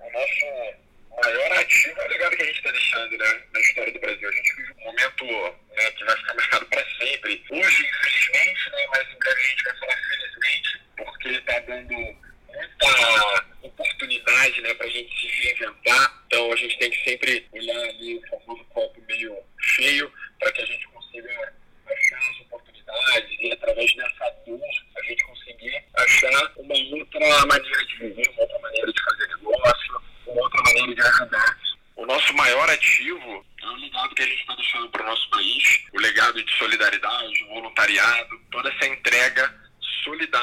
o 0.02 0.10
nosso 0.14 1.22
maior 1.22 1.52
ativo 1.52 2.00
é 2.00 2.06
o 2.06 2.10
legado 2.12 2.34
que 2.38 2.44
a 2.44 2.46
gente 2.46 2.56
está 2.60 2.72
deixando 2.72 3.18
né, 3.18 3.42
na 3.52 3.60
história 3.60 3.92
do 3.92 4.00
Brasil. 4.00 4.30
A 4.30 4.32
gente 4.32 4.56
vive 4.56 4.72
um 4.72 4.86
momento 4.86 5.26
né, 5.76 5.92
que 5.92 6.06
vai 6.06 6.16
ficar 6.16 6.34
marcado 6.36 6.66
para 6.68 6.86
sempre. 6.98 7.44
Hoje, 7.50 7.90
infelizmente, 7.90 8.72
né, 8.72 8.88
mas 8.92 9.14
em 9.14 9.20
breve 9.20 9.42
a 9.42 9.48
gente 9.48 9.64
vai 9.66 9.78
falar 9.80 9.98
felizmente, 9.98 10.82
porque 10.96 11.28
ele 11.28 11.38
está 11.40 11.60
dando 11.60 11.94
muita 11.94 13.46
oportunidade 13.64 14.62
né, 14.62 14.74
para 14.74 14.86
a 14.86 14.90
gente 14.90 15.20
se 15.20 15.28
reinventar. 15.28 16.24
Então 16.28 16.52
a 16.52 16.56
gente 16.56 16.78
tem 16.78 16.90
que 16.90 17.04
sempre 17.04 17.48
olhar 17.52 17.90
ali 17.90 18.18
o 18.18 18.30
famoso 18.30 18.64
copo 18.66 19.02
meio 19.08 19.38
cheio 19.60 20.12
para 20.40 20.52
que 20.52 20.62
a 20.62 20.66
gente 20.66 20.88
consiga 20.88 21.54
achar 21.88 22.18
as 22.18 22.40
oportunidades 22.42 23.38
e 23.40 23.52
através 23.52 23.96
dessa 23.96 24.36
dor 24.46 24.60
a 24.98 25.02
gente 25.04 25.24
conseguir 25.26 25.84
achar 25.98 26.52
uma 26.58 26.98
outra 26.98 27.46
maneira 27.46 27.86
de 27.86 27.96
viver, 27.96 28.30
uma 28.30 28.42
outra 28.42 28.60
maneira 28.60 28.94
de 28.94 29.04
fazer 29.04 29.28
negócio, 29.28 30.02
uma 30.28 30.42
outra 30.42 30.62
maneira 30.64 30.96
de 30.96 31.02
ajudar. 31.02 31.60
O 31.96 32.06
nosso 32.06 32.34
maior 32.34 32.70
ativo 32.70 33.46
é 33.62 33.66
o 33.66 33.76
legado 33.76 34.16
que 34.16 34.22
a 34.22 34.26
gente 34.26 34.40
está 34.40 34.56
deixando 34.56 34.90
para 34.90 35.04
o 35.04 35.06
nosso 35.06 35.30
país, 35.30 35.86
o 35.94 36.00
legado 36.00 36.44
de 36.44 36.58
solidariedade, 36.58 37.40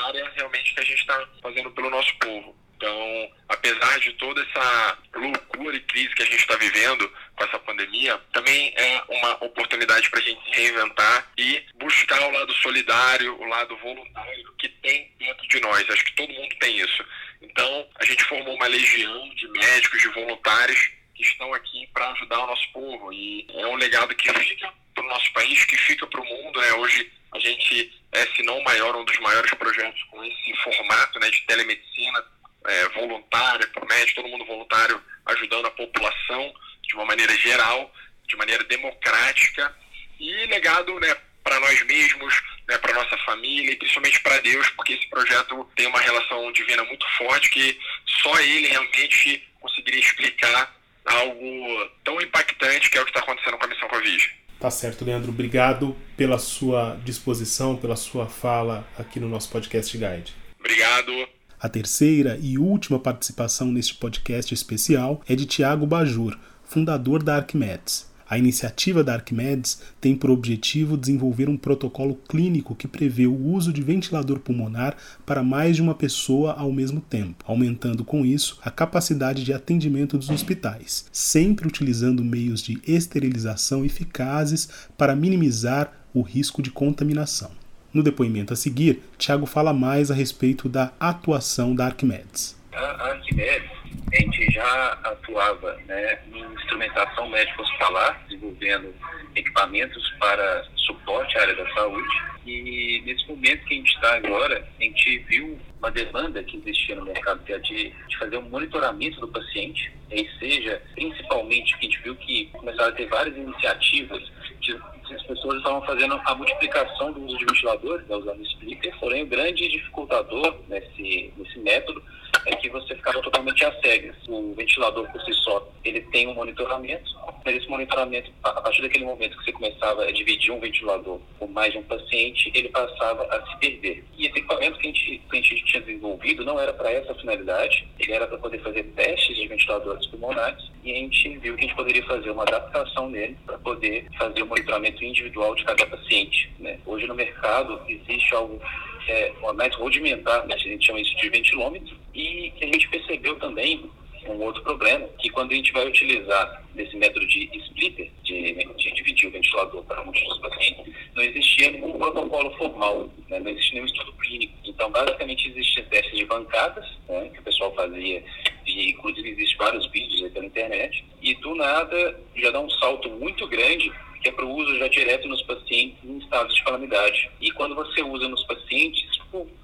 solidária 0.07 0.33
realmente 0.37 0.75
que 0.75 0.81
a 0.81 0.85
gente 0.85 1.01
está 1.01 1.29
fazendo 1.43 1.71
pelo 1.73 1.91
nosso 1.91 2.15
povo. 2.19 2.57
Então, 2.77 3.31
apesar 3.49 3.99
de 4.01 4.13
toda 4.15 4.43
essa 4.43 4.99
loucura 5.15 5.77
e 5.77 5.81
crise 5.81 6.15
que 6.15 6.23
a 6.23 6.27
gente 6.27 6.41
está 6.41 6.57
vivendo 6.57 7.11
com 7.35 7.45
essa 7.45 7.59
pandemia, 7.61 8.21
também 8.33 8.73
é 8.77 9.03
uma 9.09 9.45
oportunidade 9.45 10.11
para 10.11 10.21
a 10.21 10.23
gente 10.23 10.45
se 10.45 10.61
reinventar 10.61 11.27
e 11.39 11.65
buscar 11.77 12.21
o 12.21 12.31
lado 12.33 12.53
solidário, 12.55 13.41
o 13.41 13.45
lado 13.47 13.77
voluntário 13.79 14.53
que 14.59 14.69
tem 14.69 15.11
dentro 15.19 15.49
de 15.49 15.61
nós. 15.61 15.89
Acho 15.89 16.05
que 16.05 16.17
todo 16.17 16.33
mundo 16.35 16.55
tem 16.61 16.79
isso. 16.79 17.05
Então, 17.41 17.89
a 17.99 18.05
gente 18.05 18.23
formou 18.25 18.55
uma 18.55 18.67
legião 18.67 19.31
de 19.31 19.49
médicos, 19.49 20.03
de 20.03 20.09
voluntários 20.09 20.91
que 21.15 21.23
estão 21.23 21.55
aqui 21.55 21.89
para 21.95 22.11
ajudar 22.13 22.41
o 22.41 22.47
nosso 22.47 22.73
povo. 22.73 23.11
E 23.11 23.47
é 23.55 23.67
um 23.67 23.77
legado 23.77 24.15
que 24.15 24.31
fica 24.35 24.71
para 24.95 25.05
o 25.05 25.09
nosso 25.09 25.33
país, 25.33 25.65
que 25.65 25.79
fica 25.79 26.07
para 26.07 26.21
o 26.21 26.25
mundo. 26.27 26.61
Né? 26.61 26.73
Hoje 26.75 27.11
a 27.37 27.41
gente 27.41 27.93
é, 28.13 28.27
se 28.35 28.43
não 28.43 28.59
o 28.59 28.65
maior, 28.65 28.97
um 28.97 29.05
dos 29.05 29.19
maiores 29.19 29.51
projetos 29.53 30.03
com 30.05 30.25
esse 30.25 30.57
formato 30.65 31.19
né, 31.21 31.31
de 31.31 31.41
telemedicina 31.43 32.25
é, 32.65 32.89
voluntária, 32.91 33.67
por 33.69 33.87
médico, 33.87 34.23
todo 34.23 34.31
mundo 34.31 34.45
voluntário 34.45 35.01
ajudando 35.27 35.67
a 35.67 35.71
população 35.71 36.55
de 36.83 36.95
uma 36.95 37.05
maneira 37.05 37.37
geral, 37.37 37.93
de 38.27 38.37
maneira 38.37 38.65
democrática 38.65 39.75
e 40.19 40.47
legado 40.47 40.99
né, 40.99 41.15
para 41.45 41.61
nós 41.61 41.81
mesmos, 41.83 42.43
né, 42.69 42.79
para 42.79 42.95
nossa 42.95 43.17
família 43.19 43.73
e 43.73 43.77
principalmente 43.77 44.21
para 44.21 44.39
Deus, 44.41 44.69
porque 44.71 44.95
esse 44.95 45.09
projeto 45.09 45.69
tem 45.77 45.87
uma 45.87 46.01
relação 46.01 46.51
divina 46.53 46.83
muito 46.85 47.07
forte 47.19 47.51
que 47.51 47.79
só 48.23 48.39
ele 48.41 48.69
realmente 48.69 49.47
conseguiria 49.61 50.01
explicar 50.01 50.75
algo 51.05 51.91
tão 52.03 52.21
impactante 52.21 52.91
que 52.91 52.99
é 52.99 53.01
o 53.01 53.05
que 53.05 53.11
está 53.11 53.21
acontecendo 53.21 53.59
com 53.59 53.65
a 53.65 53.69
missão 53.69 53.89
Covid. 53.89 54.46
Tá 54.67 54.71
certo, 54.73 55.05
Leandro. 55.05 55.31
Obrigado 55.31 55.95
pela 56.17 56.41
sua 56.41 56.99
disposição, 57.05 57.77
pela 57.77 57.95
sua 57.95 58.27
fala 58.27 58.85
aqui 58.99 59.21
no 59.21 59.29
nosso 59.29 59.49
podcast 59.49 59.97
Guide. 59.97 60.35
Obrigado. 60.59 61.13
A 61.61 61.69
terceira 61.69 62.37
e 62.43 62.59
última 62.59 62.99
participação 62.99 63.69
neste 63.69 63.95
podcast 63.95 64.53
especial 64.53 65.23
é 65.29 65.37
de 65.37 65.47
Tiago 65.47 65.87
Bajur, 65.87 66.37
fundador 66.65 67.23
da 67.23 67.37
Arquimedes. 67.37 68.13
A 68.29 68.37
iniciativa 68.37 69.05
da 69.05 69.15
Arquimedes 69.15 69.81
tem 70.01 70.17
por 70.17 70.31
objetivo 70.31 70.97
desenvolver 70.97 71.49
um 71.49 71.57
protocolo 71.57 72.19
clínico 72.29 72.75
que 72.75 72.89
prevê 72.89 73.25
o 73.25 73.37
uso 73.37 73.73
de 73.73 73.81
ventilador 73.81 74.41
pulmonar 74.41 74.97
para 75.25 75.45
mais 75.45 75.77
de 75.77 75.83
uma 75.83 75.95
pessoa 75.95 76.55
ao 76.55 76.73
mesmo 76.73 77.01
tempo, 77.01 77.45
aumentando 77.47 78.05
com 78.05 78.27
isso 78.27 78.59
a 78.65 78.71
capacidade 78.71 79.45
de 79.45 79.53
atendimento 79.53 80.19
dos 80.19 80.29
hospitais, 80.29 81.07
sempre 81.13 81.69
utilizando 81.69 82.25
meios 82.25 82.61
de 82.63 82.81
esterilização 82.85 83.85
eficazes 83.85 84.69
para 84.99 85.15
minimizar 85.15 85.93
o 86.13 86.21
risco 86.21 86.61
de 86.61 86.71
contaminação. 86.71 87.53
No 87.95 88.03
depoimento 88.03 88.53
a 88.53 88.57
seguir, 88.57 89.03
Tiago 89.17 89.47
fala 89.47 89.73
mais 89.73 90.11
a 90.11 90.15
respeito 90.15 90.69
da 90.69 90.93
atuação 90.99 91.75
da 91.75 91.87
Arquimedes. 91.87 92.57
A 92.73 93.11
Arquimedes 93.11 93.76
a 94.13 94.17
gente 94.17 94.53
já 94.53 94.93
atuava 95.05 95.77
né, 95.87 96.19
em 96.33 96.41
instrumentação 96.55 97.29
médico-hospitalar, 97.29 98.25
desenvolvendo 98.29 98.95
equipamentos 99.35 100.11
para 100.19 100.65
suporte 100.77 101.37
à 101.39 101.43
área 101.43 101.55
da 101.55 101.69
saúde. 101.75 102.23
E 102.47 103.03
nesse 103.05 103.27
momento 103.29 103.65
que 103.65 103.75
a 103.75 103.77
gente 103.77 103.95
está 103.95 104.17
agora, 104.17 104.69
a 104.79 104.83
gente 104.83 105.19
viu 105.29 105.59
uma 105.79 105.91
demanda 105.91 106.43
que 106.43 106.57
existia 106.59 106.95
no 106.95 107.05
mercado, 107.05 107.43
que 107.45 107.53
é 107.53 107.59
de, 107.59 107.91
de 107.91 108.19
fazer 108.19 108.39
um 108.39 108.49
monitoramento 108.49 109.21
do 109.21 109.29
paciente, 109.29 109.93
e 110.11 110.29
seja, 110.39 110.81
principalmente, 110.95 111.77
que 111.77 111.87
a 111.87 111.91
gente 111.91 112.03
viu 112.03 112.15
que 112.17 112.47
começaram 112.53 112.91
a 112.91 112.93
ter 112.93 113.07
várias 113.09 113.37
iniciativas 113.37 114.23
que 114.61 115.15
as 115.15 115.23
pessoas 115.23 115.59
estavam 115.59 115.81
fazendo 115.83 116.21
a 116.25 116.35
multiplicação 116.35 117.13
do 117.13 117.25
uso 117.25 117.39
de 117.39 117.45
ventiladores, 117.45 118.07
né, 118.09 118.17
usando 118.17 118.43
splitter, 118.43 118.95
porém 118.99 119.23
o 119.23 119.27
grande 119.27 119.69
dificultador 119.69 120.61
nesse, 120.69 121.33
nesse 121.37 121.59
método 121.61 122.03
é 122.47 122.57
que 122.57 122.69
você 122.71 122.95
ficava 122.95 123.21
totalmente 123.21 123.65
às 123.65 123.79
cegas. 123.81 124.17
O 124.29 124.55
ventilador 124.55 125.11
por 125.11 125.21
si 125.23 125.33
só, 125.35 125.69
ele 125.85 126.01
tem 126.13 126.27
um 126.29 126.35
monitoramento, 126.35 127.11
mas 127.45 127.57
esse 127.57 127.69
monitoramento, 127.69 128.31
a 128.43 128.61
partir 128.61 128.83
daquele 128.83 129.05
momento 129.05 129.37
que 129.39 129.45
você 129.45 129.53
começava 129.53 130.05
a 130.05 130.13
dividir 130.13 130.53
um 130.53 130.61
ventilador 130.61 131.21
com 131.39 131.47
mais 131.47 131.73
de 131.73 131.79
um 131.79 131.83
paciente, 131.83 132.51
ele 132.55 132.69
passava 132.69 133.25
a 133.25 133.47
se 133.47 133.59
perder. 133.59 134.05
E 134.17 134.27
esse 134.27 134.39
equipamento 134.39 134.79
que 134.79 134.87
a 134.87 134.93
gente, 134.93 135.23
que 135.31 135.37
a 135.37 135.43
gente 135.43 135.65
tinha 135.65 135.83
desenvolvido 135.83 136.45
não 136.45 136.59
era 136.59 136.73
para 136.73 136.91
essa 136.91 137.15
finalidade, 137.15 137.89
ele 137.99 138.13
era 138.13 138.27
para 138.27 138.39
poder 138.39 138.59
fazer 138.61 138.85
testes 138.95 139.37
de 139.37 139.49
ventiladores 139.49 140.07
pulmonares 140.07 140.71
e 140.85 140.93
a 140.93 140.95
gente 140.95 141.37
viu 141.39 141.57
que 141.57 141.65
a 141.65 141.67
gente 141.67 141.77
poderia 141.77 142.05
fazer 142.05 142.31
uma 142.31 142.45
adaptação 142.45 143.11
nele 143.11 143.37
para 143.45 143.59
poder 143.59 144.07
fazer 144.17 144.43
o 144.43 144.47
monitoramento 144.47 145.05
individual 145.05 145.55
de 145.57 145.65
cada 145.65 145.85
paciente. 145.87 146.49
Né? 146.61 146.79
Hoje 146.87 147.07
no 147.07 147.15
mercado 147.15 147.81
existe 147.89 148.35
algo 148.35 148.61
é 149.09 149.33
mais 149.55 149.73
rudimentar, 149.77 150.47
né? 150.47 150.55
a 150.55 150.59
gente 150.59 150.85
chama 150.85 151.01
isso 151.01 151.17
de 151.17 151.29
ventilômetro, 151.31 151.97
e 152.17 152.53
a 152.63 152.67
gente 152.67 152.89
percebeu 152.89 153.37
também 153.37 153.91
um 154.29 154.43
outro 154.43 154.63
problema, 154.63 155.07
que 155.19 155.31
quando 155.31 155.53
a 155.53 155.55
gente 155.55 155.73
vai 155.73 155.87
utilizar 155.87 156.65
esse 156.77 156.97
método 156.97 157.27
de 157.27 157.49
splitter, 157.67 158.11
de, 158.25 158.55
de 158.55 158.93
dividir 158.93 159.29
o 159.29 159.33
ventilador 159.33 159.85
para 159.85 160.03
múltiplos 160.03 160.39
pacientes, 160.39 160.93
não 161.15 161.23
existia 161.23 161.71
nenhum 161.71 161.93
protocolo 161.93 162.51
formal, 162.57 163.09
né? 163.29 163.39
não 163.39 163.51
existia 163.51 163.75
nenhum 163.75 163.87
estudo 163.87 164.13
clínico. 164.15 164.55
Então, 164.65 164.91
basicamente, 164.91 165.49
existiam 165.49 165.85
testes 165.87 166.19
de 166.19 166.25
bancadas, 166.25 166.85
né? 167.09 167.31
que 167.33 167.39
o 167.39 167.43
pessoal 167.43 167.75
fazia, 167.75 168.25
e 168.67 168.91
inclusive 168.91 169.31
existem 169.31 169.57
vários 169.59 169.87
vídeos 169.91 170.25
aí 170.25 170.31
pela 170.31 170.47
internet, 170.47 171.05
e 171.23 171.35
do 171.37 171.55
nada 171.55 172.21
já 172.35 172.51
dá 172.51 172.61
um 172.61 172.71
salto 172.71 173.09
muito 173.11 173.47
grande 173.47 173.93
que 174.27 174.31
é 174.31 174.33
para 174.33 174.45
o 174.45 174.57
uso 174.57 174.77
já 174.79 174.89
direto 174.89 175.29
nos 175.29 175.43
pacientes 175.43 175.99
em 176.03 176.19
estados 176.19 176.53
de 176.53 176.65
calamidade. 176.65 177.31
E 177.41 177.51
quando 177.53 177.77
você 177.77 178.03
usa 178.03 178.27
nos 178.27 178.43
pacientes, 178.45 179.06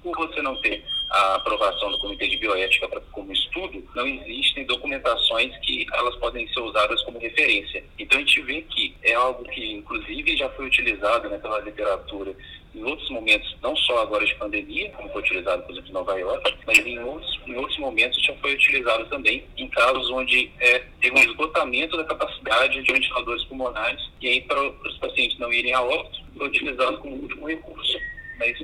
por, 0.03 0.15
você 0.15 0.41
não 0.41 0.55
ter 0.57 0.83
a 1.09 1.35
aprovação 1.35 1.91
do 1.91 1.99
Comitê 1.99 2.27
de 2.27 2.37
Bioética 2.37 2.87
pra, 2.87 2.99
como 3.11 3.31
estudo, 3.31 3.83
não 3.95 4.05
existem 4.05 4.65
documentações 4.65 5.55
que 5.59 5.85
elas 5.93 6.15
podem 6.17 6.47
ser 6.49 6.59
usadas 6.59 7.01
como 7.03 7.19
referência. 7.19 7.83
Então 7.97 8.17
a 8.17 8.21
gente 8.21 8.41
vê 8.41 8.61
que 8.63 8.95
é 9.03 9.13
algo 9.13 9.43
que, 9.45 9.73
inclusive, 9.73 10.37
já 10.37 10.49
foi 10.49 10.67
utilizado 10.67 11.29
né, 11.29 11.37
pela 11.37 11.59
literatura 11.61 12.35
em 12.75 12.83
outros 12.83 13.09
momentos, 13.11 13.55
não 13.61 13.75
só 13.75 14.01
agora 14.01 14.25
de 14.25 14.33
pandemia, 14.35 14.89
como 14.91 15.09
foi 15.09 15.21
utilizado, 15.21 15.61
por 15.63 15.71
exemplo, 15.71 15.89
em 15.89 15.93
Nova 15.93 16.19
York, 16.19 16.57
mas 16.65 16.79
em 16.79 16.99
outros, 16.99 17.39
em 17.45 17.55
outros 17.55 17.77
momentos 17.77 18.23
já 18.23 18.33
foi 18.37 18.55
utilizado 18.55 19.05
também 19.09 19.45
em 19.55 19.67
casos 19.69 20.09
onde 20.09 20.51
é, 20.59 20.79
tem 20.99 21.11
um 21.11 21.19
esgotamento 21.19 21.95
da 21.95 22.03
capacidade 22.03 22.81
de 22.81 22.91
ventiladores 22.91 23.43
pulmonares 23.45 24.01
e 24.19 24.27
aí 24.27 24.41
para 24.41 24.59
os 24.59 24.97
pacientes 24.97 25.37
não 25.37 25.53
irem 25.53 25.73
a 25.73 25.81
óbito, 25.81 26.19
foi 26.35 26.47
utilizado 26.47 26.97
como 26.97 27.15
último 27.15 27.47
recurso. 27.47 27.97
Mas, 28.39 28.57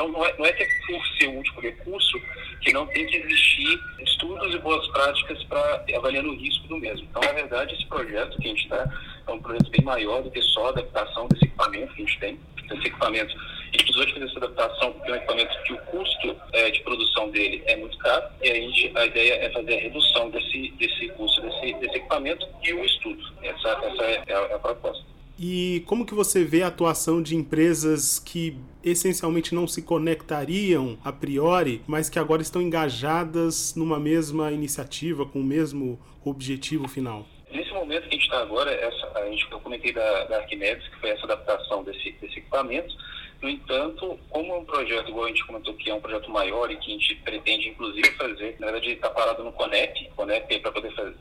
então, 0.00 0.08
não 0.08 0.24
é, 0.24 0.34
não 0.38 0.46
é 0.46 0.52
que 0.52 0.62
é 0.62 0.68
por 0.86 1.06
ser 1.18 1.26
o 1.28 1.32
último 1.32 1.60
recurso 1.60 2.18
que 2.62 2.72
não 2.72 2.86
tem 2.86 3.06
que 3.06 3.16
existir 3.18 3.78
estudos 4.00 4.54
e 4.54 4.58
boas 4.58 4.86
práticas 4.88 5.42
para 5.44 5.84
avaliar 5.94 6.24
o 6.24 6.34
risco 6.36 6.66
do 6.68 6.78
mesmo. 6.78 7.06
Então, 7.10 7.20
na 7.22 7.32
verdade, 7.32 7.74
esse 7.74 7.84
projeto 7.84 8.38
que 8.38 8.46
a 8.46 8.50
gente 8.50 8.62
está 8.62 8.90
é 9.26 9.30
um 9.30 9.40
projeto 9.40 9.70
bem 9.70 9.84
maior 9.84 10.22
do 10.22 10.30
que 10.30 10.40
só 10.40 10.66
a 10.66 10.68
adaptação 10.70 11.28
desse 11.28 11.44
equipamento 11.44 11.94
que 11.94 12.02
a 12.02 12.06
gente 12.06 12.18
tem. 12.18 12.40
Esse 12.70 12.86
equipamento, 12.86 13.36
a 13.36 13.64
gente 13.64 13.84
precisou 13.84 14.06
de 14.06 14.12
fazer 14.14 14.24
essa 14.24 14.38
adaptação 14.38 14.92
porque 14.92 15.10
é 15.10 15.12
um 15.12 15.16
equipamento 15.16 15.62
que 15.64 15.72
o 15.74 15.78
custo 15.78 16.36
é, 16.52 16.70
de 16.70 16.80
produção 16.80 17.30
dele 17.30 17.62
é 17.66 17.76
muito 17.76 17.98
caro 17.98 18.24
e 18.42 18.50
a, 18.50 18.54
gente, 18.54 18.92
a 18.96 19.04
ideia 19.04 19.34
é 19.34 19.50
fazer 19.50 19.74
a 19.74 19.80
redução 19.80 20.30
desse, 20.30 20.70
desse 20.78 21.08
custo 21.08 21.42
desse, 21.42 21.74
desse 21.74 21.96
equipamento 21.96 22.46
e 22.62 22.72
o 22.72 22.84
estudo. 22.84 23.22
Essa, 23.42 23.68
essa 23.68 24.02
é, 24.04 24.22
é 24.26 24.34
a, 24.34 24.38
é 24.38 24.54
a 24.54 24.58
proposta. 24.58 25.04
E 25.38 25.82
como 25.86 26.06
que 26.06 26.14
você 26.14 26.44
vê 26.44 26.62
a 26.62 26.68
atuação 26.68 27.22
de 27.22 27.34
empresas 27.34 28.18
que 28.18 28.56
essencialmente 28.84 29.54
não 29.54 29.66
se 29.66 29.82
conectariam 29.82 30.98
a 31.04 31.12
priori, 31.12 31.82
mas 31.86 32.08
que 32.08 32.18
agora 32.18 32.42
estão 32.42 32.62
engajadas 32.62 33.74
numa 33.74 33.98
mesma 33.98 34.50
iniciativa, 34.52 35.24
com 35.26 35.40
o 35.40 35.44
mesmo 35.44 35.98
objetivo 36.24 36.88
final? 36.88 37.26
Nesse 37.50 37.72
momento 37.72 38.02
que 38.02 38.08
a 38.08 38.12
gente 38.12 38.24
está 38.24 38.40
agora, 38.40 38.70
essa, 38.70 39.18
a 39.18 39.30
gente, 39.30 39.50
eu 39.50 39.60
comentei 39.60 39.92
da, 39.92 40.24
da 40.24 40.36
Arquimedes, 40.38 40.86
que 40.88 41.00
foi 41.00 41.10
essa 41.10 41.24
adaptação 41.24 41.82
desse, 41.82 42.12
desse 42.12 42.38
equipamento, 42.38 42.94
no 43.42 43.48
entanto, 43.48 44.18
como 44.28 44.52
é 44.52 44.58
um 44.58 44.64
projeto, 44.64 45.08
igual 45.08 45.24
a 45.24 45.28
gente 45.28 45.46
comentou 45.46 45.72
que 45.74 45.88
é 45.88 45.94
um 45.94 46.00
projeto 46.00 46.30
maior 46.30 46.70
e 46.70 46.76
que 46.76 46.90
a 46.90 46.94
gente 46.94 47.14
pretende 47.16 47.70
inclusive 47.70 48.10
fazer, 48.12 48.56
na 48.60 48.66
verdade 48.66 48.90
está 48.90 49.08
parado 49.08 49.42
no 49.42 49.52
CONEP, 49.52 50.10
CONEP 50.14 50.54
é 50.54 50.58
para 50.58 50.72
poder 50.72 50.94
fazer, 50.94 51.16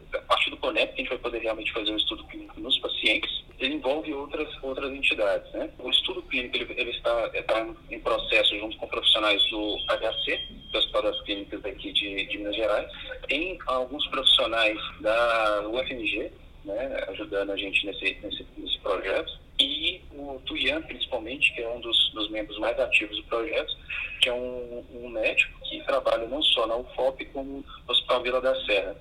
partir 0.59 0.75
do 0.75 0.89
CONEP 0.89 0.93
a 0.93 0.97
gente 0.97 1.09
vai 1.09 1.17
poder 1.17 1.39
realmente 1.39 1.71
fazer 1.71 1.91
um 1.91 1.97
estudo 1.97 2.23
clínico 2.25 2.59
nos 2.59 2.77
pacientes, 2.79 3.43
ele 3.59 3.75
envolve 3.75 4.13
outras, 4.13 4.47
outras 4.63 4.91
entidades. 4.91 5.51
Né? 5.53 5.69
O 5.79 5.89
estudo 5.89 6.21
clínico 6.23 6.55
ele, 6.57 6.73
ele 6.77 6.91
está, 6.91 7.31
está 7.33 7.67
em 7.89 7.99
processo 7.99 8.57
junto 8.57 8.77
com 8.77 8.87
profissionais 8.87 9.41
do 9.49 9.77
HC, 9.87 10.39
do 10.71 10.77
Hospital 10.77 11.03
das 11.03 11.21
Clínicas 11.21 11.61
daqui 11.61 11.91
de, 11.91 12.25
de 12.25 12.37
Minas 12.37 12.55
Gerais, 12.55 12.91
tem 13.27 13.57
alguns 13.65 14.05
profissionais 14.07 14.77
da 15.01 15.67
UFMG, 15.67 16.31
né, 16.65 17.05
ajudando 17.09 17.51
a 17.51 17.57
gente 17.57 17.85
nesse, 17.85 18.17
nesse, 18.21 18.45
nesse 18.57 18.77
projeto 18.79 19.39
e 19.59 20.01
o 20.13 20.39
Tuian, 20.45 20.81
principalmente, 20.83 21.53
que 21.53 21.61
é 21.61 21.69
um 21.69 21.81
dos, 21.81 22.11
dos, 22.13 22.29
membros 22.29 22.57
mais 22.59 22.79
ativos 22.79 23.17
do 23.17 23.23
projeto, 23.23 23.75
que 24.21 24.29
é 24.29 24.33
um, 24.33 24.85
um 24.93 25.09
médico 25.09 25.59
que 25.65 25.83
trabalha 25.83 26.25
não 26.27 26.41
só 26.41 26.65
na 26.65 26.77
UFOP, 26.77 27.25
como 27.25 27.57
no 27.57 27.65
Hospital 27.87 28.23
Vila 28.23 28.41
da 28.41 28.55
Serra. 28.65 28.95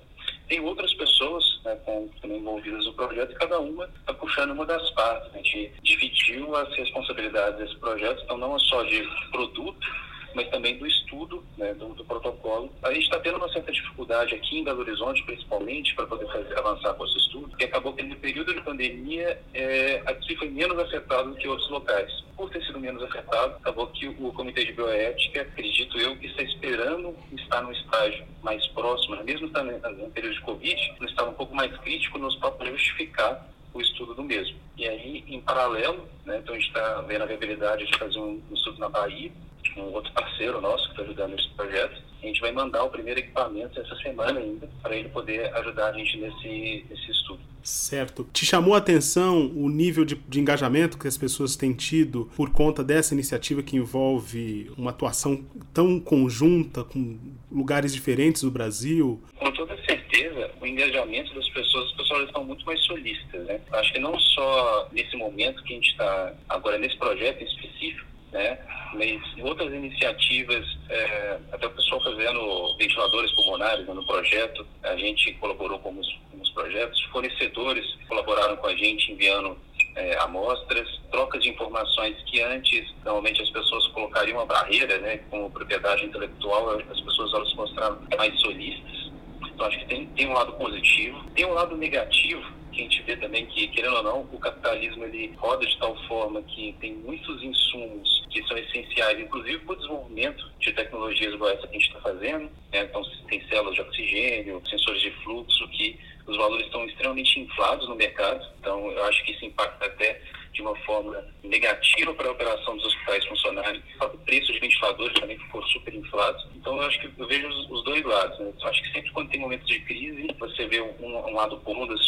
Tem 0.49 0.59
outras 0.61 0.91
pessoas 0.95 1.61
né, 1.63 1.75
também 2.21 2.39
envolvidas 2.39 2.83
no 2.83 2.93
projeto 2.93 3.31
e 3.31 3.35
cada 3.35 3.59
uma 3.59 3.85
está 3.85 4.13
puxando 4.15 4.51
uma 4.51 4.65
das 4.65 4.89
partes. 4.91 5.31
A 5.31 5.37
gente 5.37 5.71
dividiu 5.83 6.55
as 6.55 6.73
responsabilidades 6.75 7.59
desse 7.59 7.75
projeto, 7.77 8.23
então 8.23 8.35
não 8.35 8.55
é 8.55 8.59
só 8.59 8.81
de 8.83 9.07
produto, 9.31 9.87
mas 10.33 10.49
também 10.49 10.77
do 10.77 10.85
estudo 10.85 11.43
né, 11.57 11.73
do, 11.73 11.89
do, 11.89 12.05
protocolo. 12.05 12.71
A 12.83 12.93
gente 12.93 13.03
está 13.03 13.19
tendo 13.19 13.37
uma 13.37 13.49
certa 13.51 13.71
dificuldade 13.71 14.35
aqui 14.35 14.59
em 14.59 14.63
Belo 14.63 14.81
Horizonte, 14.81 15.23
principalmente, 15.23 15.95
para 15.95 16.05
poder 16.05 16.27
fazer, 16.27 16.57
avançar 16.57 16.93
com 16.93 17.05
esse 17.05 17.17
estudo, 17.17 17.55
que 17.57 17.65
acabou 17.65 17.93
que 17.93 18.03
no 18.03 18.15
período 18.15 18.53
de 18.53 18.61
pandemia 18.61 19.39
é, 19.53 20.01
aqui 20.05 20.35
foi 20.35 20.49
menos 20.49 20.77
afetado 20.79 21.31
do 21.31 21.35
que 21.35 21.47
outros 21.47 21.69
locais. 21.69 22.11
Por 22.35 22.49
ter 22.49 22.63
sido 22.65 22.79
menos 22.79 23.03
afetado, 23.03 23.55
acabou 23.55 23.87
que 23.87 24.07
o, 24.07 24.31
Comitê 24.31 24.63
de 24.63 24.73
Bioética, 24.73 25.41
acredito 25.41 25.97
eu, 25.99 26.15
que 26.17 26.27
está 26.27 26.43
esperando 26.43 27.15
estar 27.33 27.61
no 27.61 27.71
estágio 27.71 28.25
mais 28.41 28.65
próximo, 28.67 29.15
né, 29.15 29.23
mesmo 29.23 29.47
no 29.47 30.11
período 30.11 30.33
de 30.33 30.41
Covid, 30.41 30.93
estava 31.01 31.31
um 31.31 31.33
pouco 31.33 31.53
mais 31.53 31.75
crítico 31.77 32.17
nos 32.17 32.35
para 32.35 32.65
justificar 32.65 33.49
o 33.73 33.81
estudo 33.81 34.13
do 34.13 34.23
mesmo. 34.23 34.57
E 34.77 34.87
aí, 34.87 35.23
em 35.27 35.41
paralelo, 35.41 36.07
né, 36.25 36.39
então 36.41 36.55
a 36.55 36.57
gente 36.57 36.67
está 36.67 37.01
vendo 37.01 37.23
a 37.23 37.25
viabilidade 37.25 37.85
de 37.85 37.97
fazer 37.97 38.19
um, 38.19 38.41
um 38.49 38.53
estudo 38.53 38.79
na 38.79 38.89
Bahia, 38.89 39.31
um 39.77 39.93
outro 39.93 40.11
parceiro 40.13 40.61
nosso 40.61 40.85
que 40.85 40.91
está 40.91 41.03
ajudando 41.03 41.31
nesse 41.31 41.49
projeto. 41.49 42.01
A 42.21 42.25
gente 42.25 42.41
vai 42.41 42.51
mandar 42.51 42.83
o 42.83 42.89
primeiro 42.89 43.19
equipamento 43.19 43.79
essa 43.79 43.95
semana 43.97 44.39
ainda, 44.39 44.69
para 44.81 44.95
ele 44.95 45.09
poder 45.09 45.53
ajudar 45.55 45.89
a 45.89 45.93
gente 45.93 46.17
nesse, 46.17 46.85
nesse 46.89 47.11
estudo. 47.11 47.39
Certo. 47.63 48.27
Te 48.33 48.45
chamou 48.45 48.73
a 48.73 48.77
atenção 48.77 49.51
o 49.55 49.69
nível 49.69 50.03
de, 50.03 50.15
de, 50.15 50.39
engajamento 50.39 50.97
que 50.97 51.07
as 51.07 51.17
pessoas 51.17 51.55
têm 51.55 51.73
tido 51.73 52.29
por 52.35 52.51
conta 52.51 52.83
dessa 52.83 53.13
iniciativa 53.13 53.61
que 53.61 53.75
envolve 53.75 54.71
uma 54.77 54.91
atuação 54.91 55.45
tão 55.73 55.99
conjunta 55.99 56.83
com 56.83 57.17
lugares 57.51 57.93
diferentes 57.93 58.41
do 58.41 58.51
Brasil? 58.51 59.21
Com 59.37 59.51
toda 59.51 59.77
certeza, 59.85 60.51
o 60.59 60.65
engajamento 60.65 61.33
das 61.33 61.47
pessoas, 61.49 61.85
as 61.89 61.97
pessoas 61.97 62.27
estão 62.27 62.43
muito 62.43 62.65
mais 62.65 62.79
solistas, 62.85 63.45
né? 63.45 63.59
Acho 63.73 63.93
que 63.93 63.99
não 63.99 64.17
só 64.19 64.89
nesse 64.91 65.15
momento 65.15 65.63
que 65.63 65.73
a 65.73 65.75
gente 65.75 65.91
está 65.91 66.33
agora 66.47 66.77
nesse 66.77 66.97
projeto 66.97 67.41
em 67.41 67.45
específico, 67.45 68.08
né? 68.31 68.57
Mas 68.93 69.21
outras 69.43 69.71
iniciativas, 69.73 70.65
é, 70.89 71.39
até 71.51 71.67
o 71.67 71.71
pessoal 71.71 72.03
fazendo 72.03 72.75
ventiladores 72.77 73.31
pulmonares 73.33 73.87
né, 73.87 73.93
no 73.93 74.05
projeto, 74.05 74.65
a 74.83 74.95
gente 74.95 75.33
colaborou 75.33 75.79
com 75.79 75.97
os, 75.97 76.19
com 76.31 76.41
os 76.41 76.49
projetos, 76.49 77.01
fornecedores 77.11 77.85
colaboraram 78.07 78.57
com 78.57 78.67
a 78.67 78.75
gente 78.75 79.11
enviando 79.11 79.57
é, 79.95 80.17
amostras, 80.19 80.87
trocas 81.11 81.41
de 81.43 81.49
informações 81.49 82.15
que 82.25 82.41
antes, 82.41 82.91
normalmente 83.03 83.41
as 83.41 83.49
pessoas 83.49 83.87
colocariam 83.87 84.37
uma 84.37 84.45
barreira, 84.45 84.97
né, 84.99 85.17
com 85.29 85.49
propriedade 85.51 86.05
intelectual, 86.05 86.69
as 86.69 87.01
pessoas 87.01 87.33
elas 87.33 87.53
mostraram 87.53 87.99
mais 88.17 88.39
solistas. 88.39 89.11
Então 89.43 89.67
acho 89.67 89.79
que 89.79 89.85
tem, 89.85 90.05
tem 90.07 90.27
um 90.27 90.33
lado 90.33 90.53
positivo. 90.53 91.23
Tem 91.35 91.45
um 91.45 91.53
lado 91.53 91.75
negativo, 91.75 92.41
que 92.71 92.79
a 92.79 92.83
gente 92.83 93.01
vê 93.03 93.17
também 93.17 93.45
que, 93.47 93.67
querendo 93.67 93.95
ou 93.97 94.03
não, 94.03 94.21
o 94.31 94.39
capitalismo 94.39 95.03
ele 95.03 95.33
roda 95.37 95.65
de 95.65 95.77
tal 95.77 95.95
forma 96.07 96.41
que 96.43 96.75
tem 96.79 96.93
muitos 96.93 97.43
insumos 97.43 98.18
que 98.29 98.43
são 98.47 98.57
essenciais, 98.57 99.19
inclusive 99.19 99.59
para 99.59 99.73
o 99.73 99.75
desenvolvimento 99.75 100.51
de 100.59 100.71
tecnologias 100.73 101.33
igual 101.33 101.51
essa 101.51 101.67
que 101.67 101.75
a 101.75 101.79
gente 101.79 101.87
está 101.87 102.01
fazendo. 102.01 102.49
Né? 102.71 102.81
Então, 102.81 103.03
tem 103.27 103.47
células 103.47 103.75
de 103.75 103.81
oxigênio, 103.81 104.61
sensores 104.69 105.01
de 105.01 105.11
fluxo, 105.23 105.67
que 105.69 105.99
os 106.27 106.37
valores 106.37 106.65
estão 106.65 106.85
extremamente 106.85 107.39
inflados 107.39 107.87
no 107.87 107.95
mercado. 107.95 108.45
Então, 108.59 108.91
eu 108.91 109.03
acho 109.05 109.23
que 109.25 109.31
isso 109.31 109.45
impacta 109.45 109.85
até 109.85 110.21
de 110.53 110.61
uma 110.61 110.75
forma 110.77 111.25
negativa 111.43 112.13
para 112.13 112.27
a 112.27 112.31
operação 112.31 112.75
dos 112.77 112.85
hospitais 112.85 113.25
funcionarem. 113.25 113.81
O 114.01 114.17
preço 114.19 114.51
de 114.51 114.59
ventiladores 114.59 115.19
também 115.19 115.37
ficou 115.39 115.65
super 115.67 115.93
inflado. 115.93 116.37
Então, 116.55 116.75
eu 116.77 116.83
acho 116.83 116.99
que 116.99 117.11
eu 117.17 117.27
vejo 117.27 117.47
os, 117.47 117.69
os 117.71 117.83
dois 117.83 118.03
lados. 118.03 118.37
Né? 118.39 118.53
Eu 118.59 118.67
acho 118.67 118.83
que 118.83 118.91
sempre 118.91 119.11
quando 119.11 119.29
tem 119.29 119.39
momentos 119.39 119.67
de 119.67 119.79
crise, 119.81 120.27
você 120.37 120.67
vê 120.67 120.81
um, 120.81 120.93
um 120.99 121.33
lado 121.33 121.57
bom 121.57 121.87
das, 121.87 121.99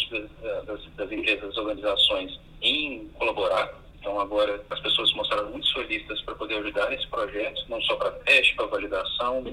das, 0.66 0.84
das 0.94 1.12
empresas, 1.12 1.42
das 1.42 1.56
organizações 1.56 2.38
em 2.60 3.08
colaborar 3.18 3.81
então, 4.02 4.18
agora, 4.18 4.60
as 4.68 4.80
pessoas 4.80 5.10
se 5.10 5.14
mostraram 5.14 5.48
muito 5.50 5.66
solistas 5.68 6.20
para 6.22 6.34
poder 6.34 6.56
ajudar 6.56 6.90
nesse 6.90 7.06
projeto, 7.06 7.64
não 7.68 7.80
só 7.82 7.94
para 7.94 8.10
teste, 8.10 8.52
para 8.56 8.66
validação, 8.66 9.44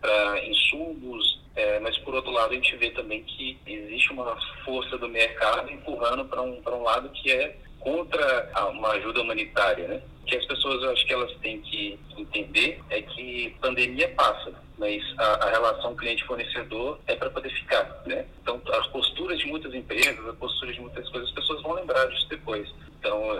para 0.00 0.44
insumos, 0.46 1.38
é, 1.54 1.78
mas, 1.80 1.98
por 1.98 2.14
outro 2.14 2.30
lado, 2.30 2.52
a 2.52 2.54
gente 2.54 2.74
vê 2.76 2.90
também 2.92 3.22
que 3.24 3.58
existe 3.66 4.10
uma 4.10 4.34
força 4.64 4.96
do 4.96 5.06
mercado 5.06 5.70
empurrando 5.70 6.24
para 6.24 6.40
um, 6.40 6.62
um 6.66 6.82
lado 6.82 7.10
que 7.10 7.30
é 7.30 7.54
contra 7.78 8.50
uma 8.72 8.88
ajuda 8.92 9.20
humanitária, 9.20 9.86
né? 9.86 10.02
que 10.24 10.36
as 10.36 10.46
pessoas, 10.46 10.82
acho 10.84 11.06
que 11.06 11.12
elas 11.12 11.32
têm 11.42 11.60
que 11.60 11.98
entender 12.16 12.80
é 12.88 13.02
que 13.02 13.54
pandemia 13.60 14.08
passa, 14.16 14.54
mas 14.78 15.02
a, 15.18 15.46
a 15.46 15.50
relação 15.50 15.94
cliente-fornecedor 15.94 16.98
é 17.06 17.16
para 17.16 17.28
poder 17.28 17.50
ficar, 17.50 18.02
né? 18.06 18.24
Então, 18.40 18.62
as 18.72 18.86
posturas 18.86 19.38
de 19.38 19.46
muitas 19.46 19.74
empresas, 19.74 20.26
as 20.26 20.36
posturas 20.36 20.74
de 20.74 20.80
muitas 20.80 21.06
coisas, 21.10 21.28
as 21.28 21.34
pessoas 21.34 21.62
vão 21.62 21.72
lembrar 21.72 22.06
disso 22.06 22.28
depois. 22.28 22.66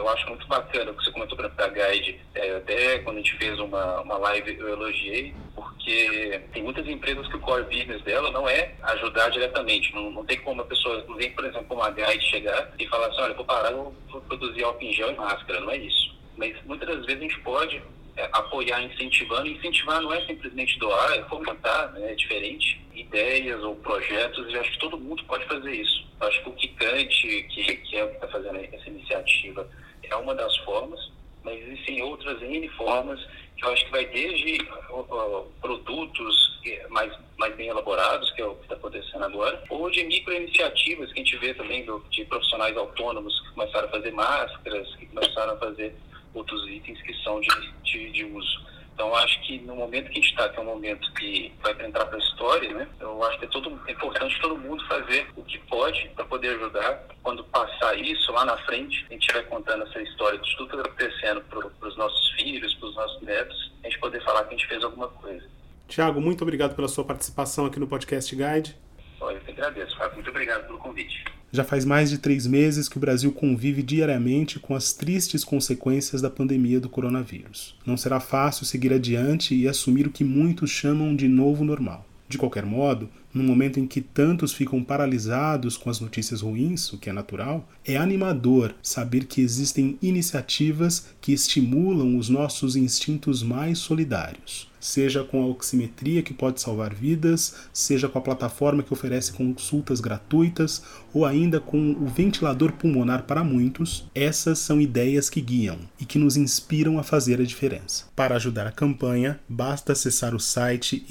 Eu 0.00 0.08
acho 0.08 0.26
muito 0.28 0.46
bacana 0.46 0.90
o 0.90 0.94
que 0.94 1.04
você 1.04 1.12
comentou 1.12 1.36
para 1.36 1.52
a 1.66 1.68
Guide, 1.68 2.18
é, 2.34 2.56
até 2.56 2.98
quando 3.00 3.16
a 3.16 3.20
gente 3.20 3.36
fez 3.36 3.58
uma, 3.58 4.00
uma 4.00 4.16
live 4.16 4.56
eu 4.58 4.70
elogiei, 4.70 5.34
porque 5.54 6.40
tem 6.54 6.62
muitas 6.62 6.88
empresas 6.88 7.28
que 7.28 7.36
o 7.36 7.40
core 7.40 7.64
business 7.64 8.02
dela 8.02 8.30
não 8.30 8.48
é 8.48 8.74
ajudar 8.82 9.28
diretamente, 9.28 9.94
não, 9.94 10.10
não 10.10 10.24
tem 10.24 10.40
como 10.40 10.62
a 10.62 10.64
pessoa, 10.64 11.04
não 11.06 11.16
vem, 11.16 11.30
por 11.32 11.44
exemplo, 11.44 11.76
uma 11.76 11.90
Guide 11.90 12.24
chegar 12.30 12.72
e 12.78 12.86
falar 12.86 13.08
assim, 13.08 13.20
olha, 13.20 13.34
vou 13.34 13.44
parar, 13.44 13.72
eu 13.72 13.94
vou 14.10 14.20
produzir 14.22 14.64
álcool 14.64 14.84
em 14.84 14.92
gel 14.94 15.12
e 15.12 15.16
máscara, 15.16 15.60
não 15.60 15.70
é 15.70 15.76
isso. 15.76 16.18
Mas 16.34 16.56
muitas 16.64 16.88
das 16.88 17.04
vezes 17.04 17.18
a 17.18 17.24
gente 17.24 17.40
pode 17.40 17.82
é, 18.16 18.28
apoiar 18.32 18.82
incentivando. 18.82 19.48
Incentivar 19.48 20.00
não 20.00 20.12
é 20.12 20.24
simplesmente 20.26 20.78
doar, 20.78 21.12
é 21.12 21.22
fomentar, 21.24 21.92
né, 21.92 22.12
é 22.12 22.14
diferente, 22.14 22.80
ideias 22.94 23.62
ou 23.62 23.76
projetos, 23.76 24.50
e 24.52 24.58
acho 24.58 24.72
que 24.72 24.78
todo 24.78 24.98
mundo 24.98 25.24
pode 25.24 25.44
fazer 25.46 25.72
isso. 25.72 26.06
Acho 26.20 26.42
que 26.42 26.48
o 26.48 26.52
Kikante, 26.52 27.42
que, 27.50 27.76
que 27.76 27.96
é 27.96 28.04
o 28.04 28.08
que 28.08 28.14
está 28.14 28.28
fazendo 28.28 28.56
essa 28.56 28.88
iniciativa, 28.88 29.68
é 30.10 30.16
uma 30.16 30.34
das 30.34 30.56
formas, 30.58 31.10
mas 31.42 31.60
existem 31.62 32.02
outras 32.02 32.40
N 32.42 32.68
formas 32.70 33.20
que 33.56 33.64
eu 33.64 33.72
acho 33.72 33.84
que 33.84 33.90
vai 33.90 34.06
desde 34.06 34.62
uh, 34.90 35.46
produtos 35.60 36.60
mais, 36.88 37.12
mais 37.38 37.54
bem 37.56 37.68
elaborados, 37.68 38.30
que 38.32 38.42
é 38.42 38.46
o 38.46 38.54
que 38.54 38.62
está 38.62 38.74
acontecendo 38.74 39.24
agora, 39.24 39.62
ou 39.68 39.90
de 39.90 40.04
micro-iniciativas 40.04 41.12
que 41.12 41.20
a 41.20 41.24
gente 41.24 41.36
vê 41.38 41.54
também 41.54 41.84
do, 41.84 42.02
de 42.10 42.24
profissionais 42.24 42.76
autônomos 42.76 43.38
que 43.40 43.54
começaram 43.54 43.88
a 43.88 43.90
fazer 43.90 44.10
máscaras, 44.12 44.94
que 44.96 45.06
começaram 45.06 45.54
a 45.54 45.56
fazer 45.56 45.94
outros 46.34 46.68
itens 46.68 47.00
que 47.02 47.14
são 47.22 47.40
de, 47.40 47.48
de, 47.82 48.10
de 48.10 48.24
uso. 48.24 48.60
Então, 49.00 49.16
acho 49.16 49.40
que 49.46 49.58
no 49.60 49.74
momento 49.74 50.10
que 50.10 50.18
a 50.18 50.20
gente 50.20 50.28
está, 50.28 50.46
que 50.50 50.58
é 50.58 50.60
um 50.60 50.66
momento 50.66 51.10
que 51.14 51.50
vai 51.62 51.72
entrar 51.86 52.04
para 52.04 52.16
a 52.16 52.18
história, 52.18 52.74
né? 52.74 52.86
Eu 53.00 53.24
acho 53.24 53.38
que 53.38 53.46
é, 53.46 53.48
todo, 53.48 53.80
é 53.86 53.92
importante 53.92 54.38
todo 54.42 54.58
mundo 54.58 54.86
fazer 54.86 55.26
o 55.34 55.42
que 55.42 55.58
pode 55.60 56.06
para 56.14 56.26
poder 56.26 56.50
ajudar. 56.56 57.06
Quando 57.22 57.42
passar 57.44 57.98
isso, 57.98 58.30
lá 58.30 58.44
na 58.44 58.58
frente, 58.58 59.06
a 59.08 59.14
gente 59.14 59.32
vai 59.32 59.42
contando 59.44 59.84
essa 59.84 60.02
história 60.02 60.38
de 60.38 60.54
tudo 60.54 60.68
que 60.68 60.76
está 60.76 60.90
acontecendo 60.90 61.40
para 61.40 61.88
os 61.88 61.96
nossos 61.96 62.30
filhos, 62.32 62.74
para 62.74 62.88
os 62.90 62.94
nossos 62.94 63.22
netos, 63.22 63.72
a 63.82 63.88
gente 63.88 63.98
poder 64.00 64.22
falar 64.22 64.44
que 64.44 64.54
a 64.54 64.58
gente 64.58 64.68
fez 64.68 64.84
alguma 64.84 65.08
coisa. 65.08 65.48
Tiago, 65.88 66.20
muito 66.20 66.42
obrigado 66.42 66.76
pela 66.76 66.86
sua 66.86 67.02
participação 67.02 67.64
aqui 67.64 67.80
no 67.80 67.86
Podcast 67.86 68.36
Guide. 68.36 68.76
Eu 69.18 69.40
que 69.40 69.50
agradeço, 69.52 69.96
Fábio. 69.96 70.16
Muito 70.16 70.28
obrigado 70.28 70.66
pelo 70.66 70.78
convite. 70.78 71.24
Já 71.52 71.64
faz 71.64 71.84
mais 71.84 72.08
de 72.10 72.18
três 72.18 72.46
meses 72.46 72.88
que 72.88 72.96
o 72.96 73.00
Brasil 73.00 73.32
convive 73.32 73.82
diariamente 73.82 74.60
com 74.60 74.74
as 74.74 74.92
tristes 74.92 75.42
consequências 75.42 76.22
da 76.22 76.30
pandemia 76.30 76.78
do 76.78 76.88
coronavírus. 76.88 77.76
Não 77.84 77.96
será 77.96 78.20
fácil 78.20 78.64
seguir 78.64 78.92
adiante 78.92 79.54
e 79.54 79.66
assumir 79.66 80.06
o 80.06 80.12
que 80.12 80.22
muitos 80.22 80.70
chamam 80.70 81.14
de 81.14 81.26
novo 81.26 81.64
normal. 81.64 82.06
De 82.28 82.38
qualquer 82.38 82.64
modo, 82.64 83.10
no 83.32 83.42
momento 83.42 83.78
em 83.78 83.86
que 83.86 84.00
tantos 84.00 84.52
ficam 84.52 84.82
paralisados 84.82 85.76
com 85.76 85.90
as 85.90 86.00
notícias 86.00 86.40
ruins, 86.40 86.92
o 86.92 86.98
que 86.98 87.10
é 87.10 87.12
natural, 87.12 87.68
é 87.84 87.96
animador 87.96 88.74
saber 88.82 89.24
que 89.24 89.40
existem 89.40 89.98
iniciativas 90.02 91.06
que 91.20 91.32
estimulam 91.32 92.16
os 92.16 92.28
nossos 92.28 92.76
instintos 92.76 93.42
mais 93.42 93.78
solidários 93.78 94.70
seja 94.80 95.22
com 95.22 95.42
a 95.42 95.46
oximetria 95.46 96.22
que 96.22 96.32
pode 96.32 96.60
salvar 96.60 96.94
vidas, 96.94 97.54
seja 97.72 98.08
com 98.08 98.18
a 98.18 98.22
plataforma 98.22 98.82
que 98.82 98.92
oferece 98.92 99.32
consultas 99.32 100.00
gratuitas 100.00 100.82
ou 101.12 101.26
ainda 101.26 101.60
com 101.60 101.92
o 101.92 102.06
ventilador 102.06 102.72
pulmonar 102.72 103.24
para 103.24 103.44
muitos, 103.44 104.08
essas 104.14 104.58
são 104.58 104.80
ideias 104.80 105.28
que 105.28 105.40
guiam 105.40 105.78
e 106.00 106.04
que 106.04 106.18
nos 106.18 106.36
inspiram 106.36 106.98
a 106.98 107.02
fazer 107.02 107.40
a 107.40 107.44
diferença. 107.44 108.06
Para 108.16 108.36
ajudar 108.36 108.66
a 108.66 108.72
campanha, 108.72 109.38
basta 109.48 109.92
acessar 109.92 110.34
o 110.34 110.40
site 110.40 111.04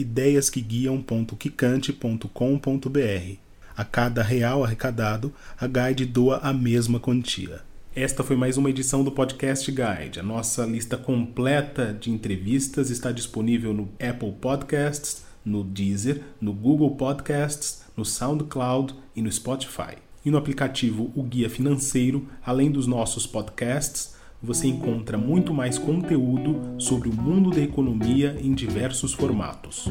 ideiasqueguiam.quicante.com.br. 2.10 3.38
A 3.76 3.86
cada 3.86 4.22
real 4.22 4.64
arrecadado, 4.64 5.34
a 5.58 5.68
Guide 5.68 6.06
doa 6.06 6.38
a 6.38 6.52
mesma 6.52 7.00
quantia. 7.00 7.62
Esta 7.96 8.24
foi 8.24 8.36
mais 8.36 8.58
uma 8.58 8.70
edição 8.70 9.04
do 9.04 9.12
Podcast 9.12 9.72
Guide. 9.72 10.20
A 10.20 10.24
nossa 10.24 10.66
lista 10.66 10.98
completa 10.98 11.94
de 12.00 12.12
entrevistas 12.12 12.90
está 12.90 13.12
disponível 13.12 13.74
no 13.74 13.90
Apple 14.00 14.34
Podcasts, 14.34 15.24
no 15.46 15.64
Deezer, 15.64 16.22
no 16.42 16.54
Google 16.54 16.92
Podcasts, 16.96 17.84
no 17.96 18.06
SoundCloud 18.06 18.94
e 19.16 19.22
no 19.22 19.32
Spotify. 19.32 19.96
E 20.24 20.30
no 20.30 20.38
aplicativo 20.38 21.12
O 21.16 21.24
Guia 21.24 21.50
Financeiro, 21.50 22.28
além 22.46 22.70
dos 22.70 22.86
nossos 22.86 23.26
podcasts, 23.26 24.16
você 24.42 24.68
encontra 24.68 25.18
muito 25.18 25.54
mais 25.54 25.78
conteúdo 25.78 26.76
sobre 26.78 27.10
o 27.10 27.14
mundo 27.14 27.50
da 27.50 27.62
economia 27.62 28.38
em 28.42 28.54
diversos 28.54 29.14
formatos. 29.14 29.90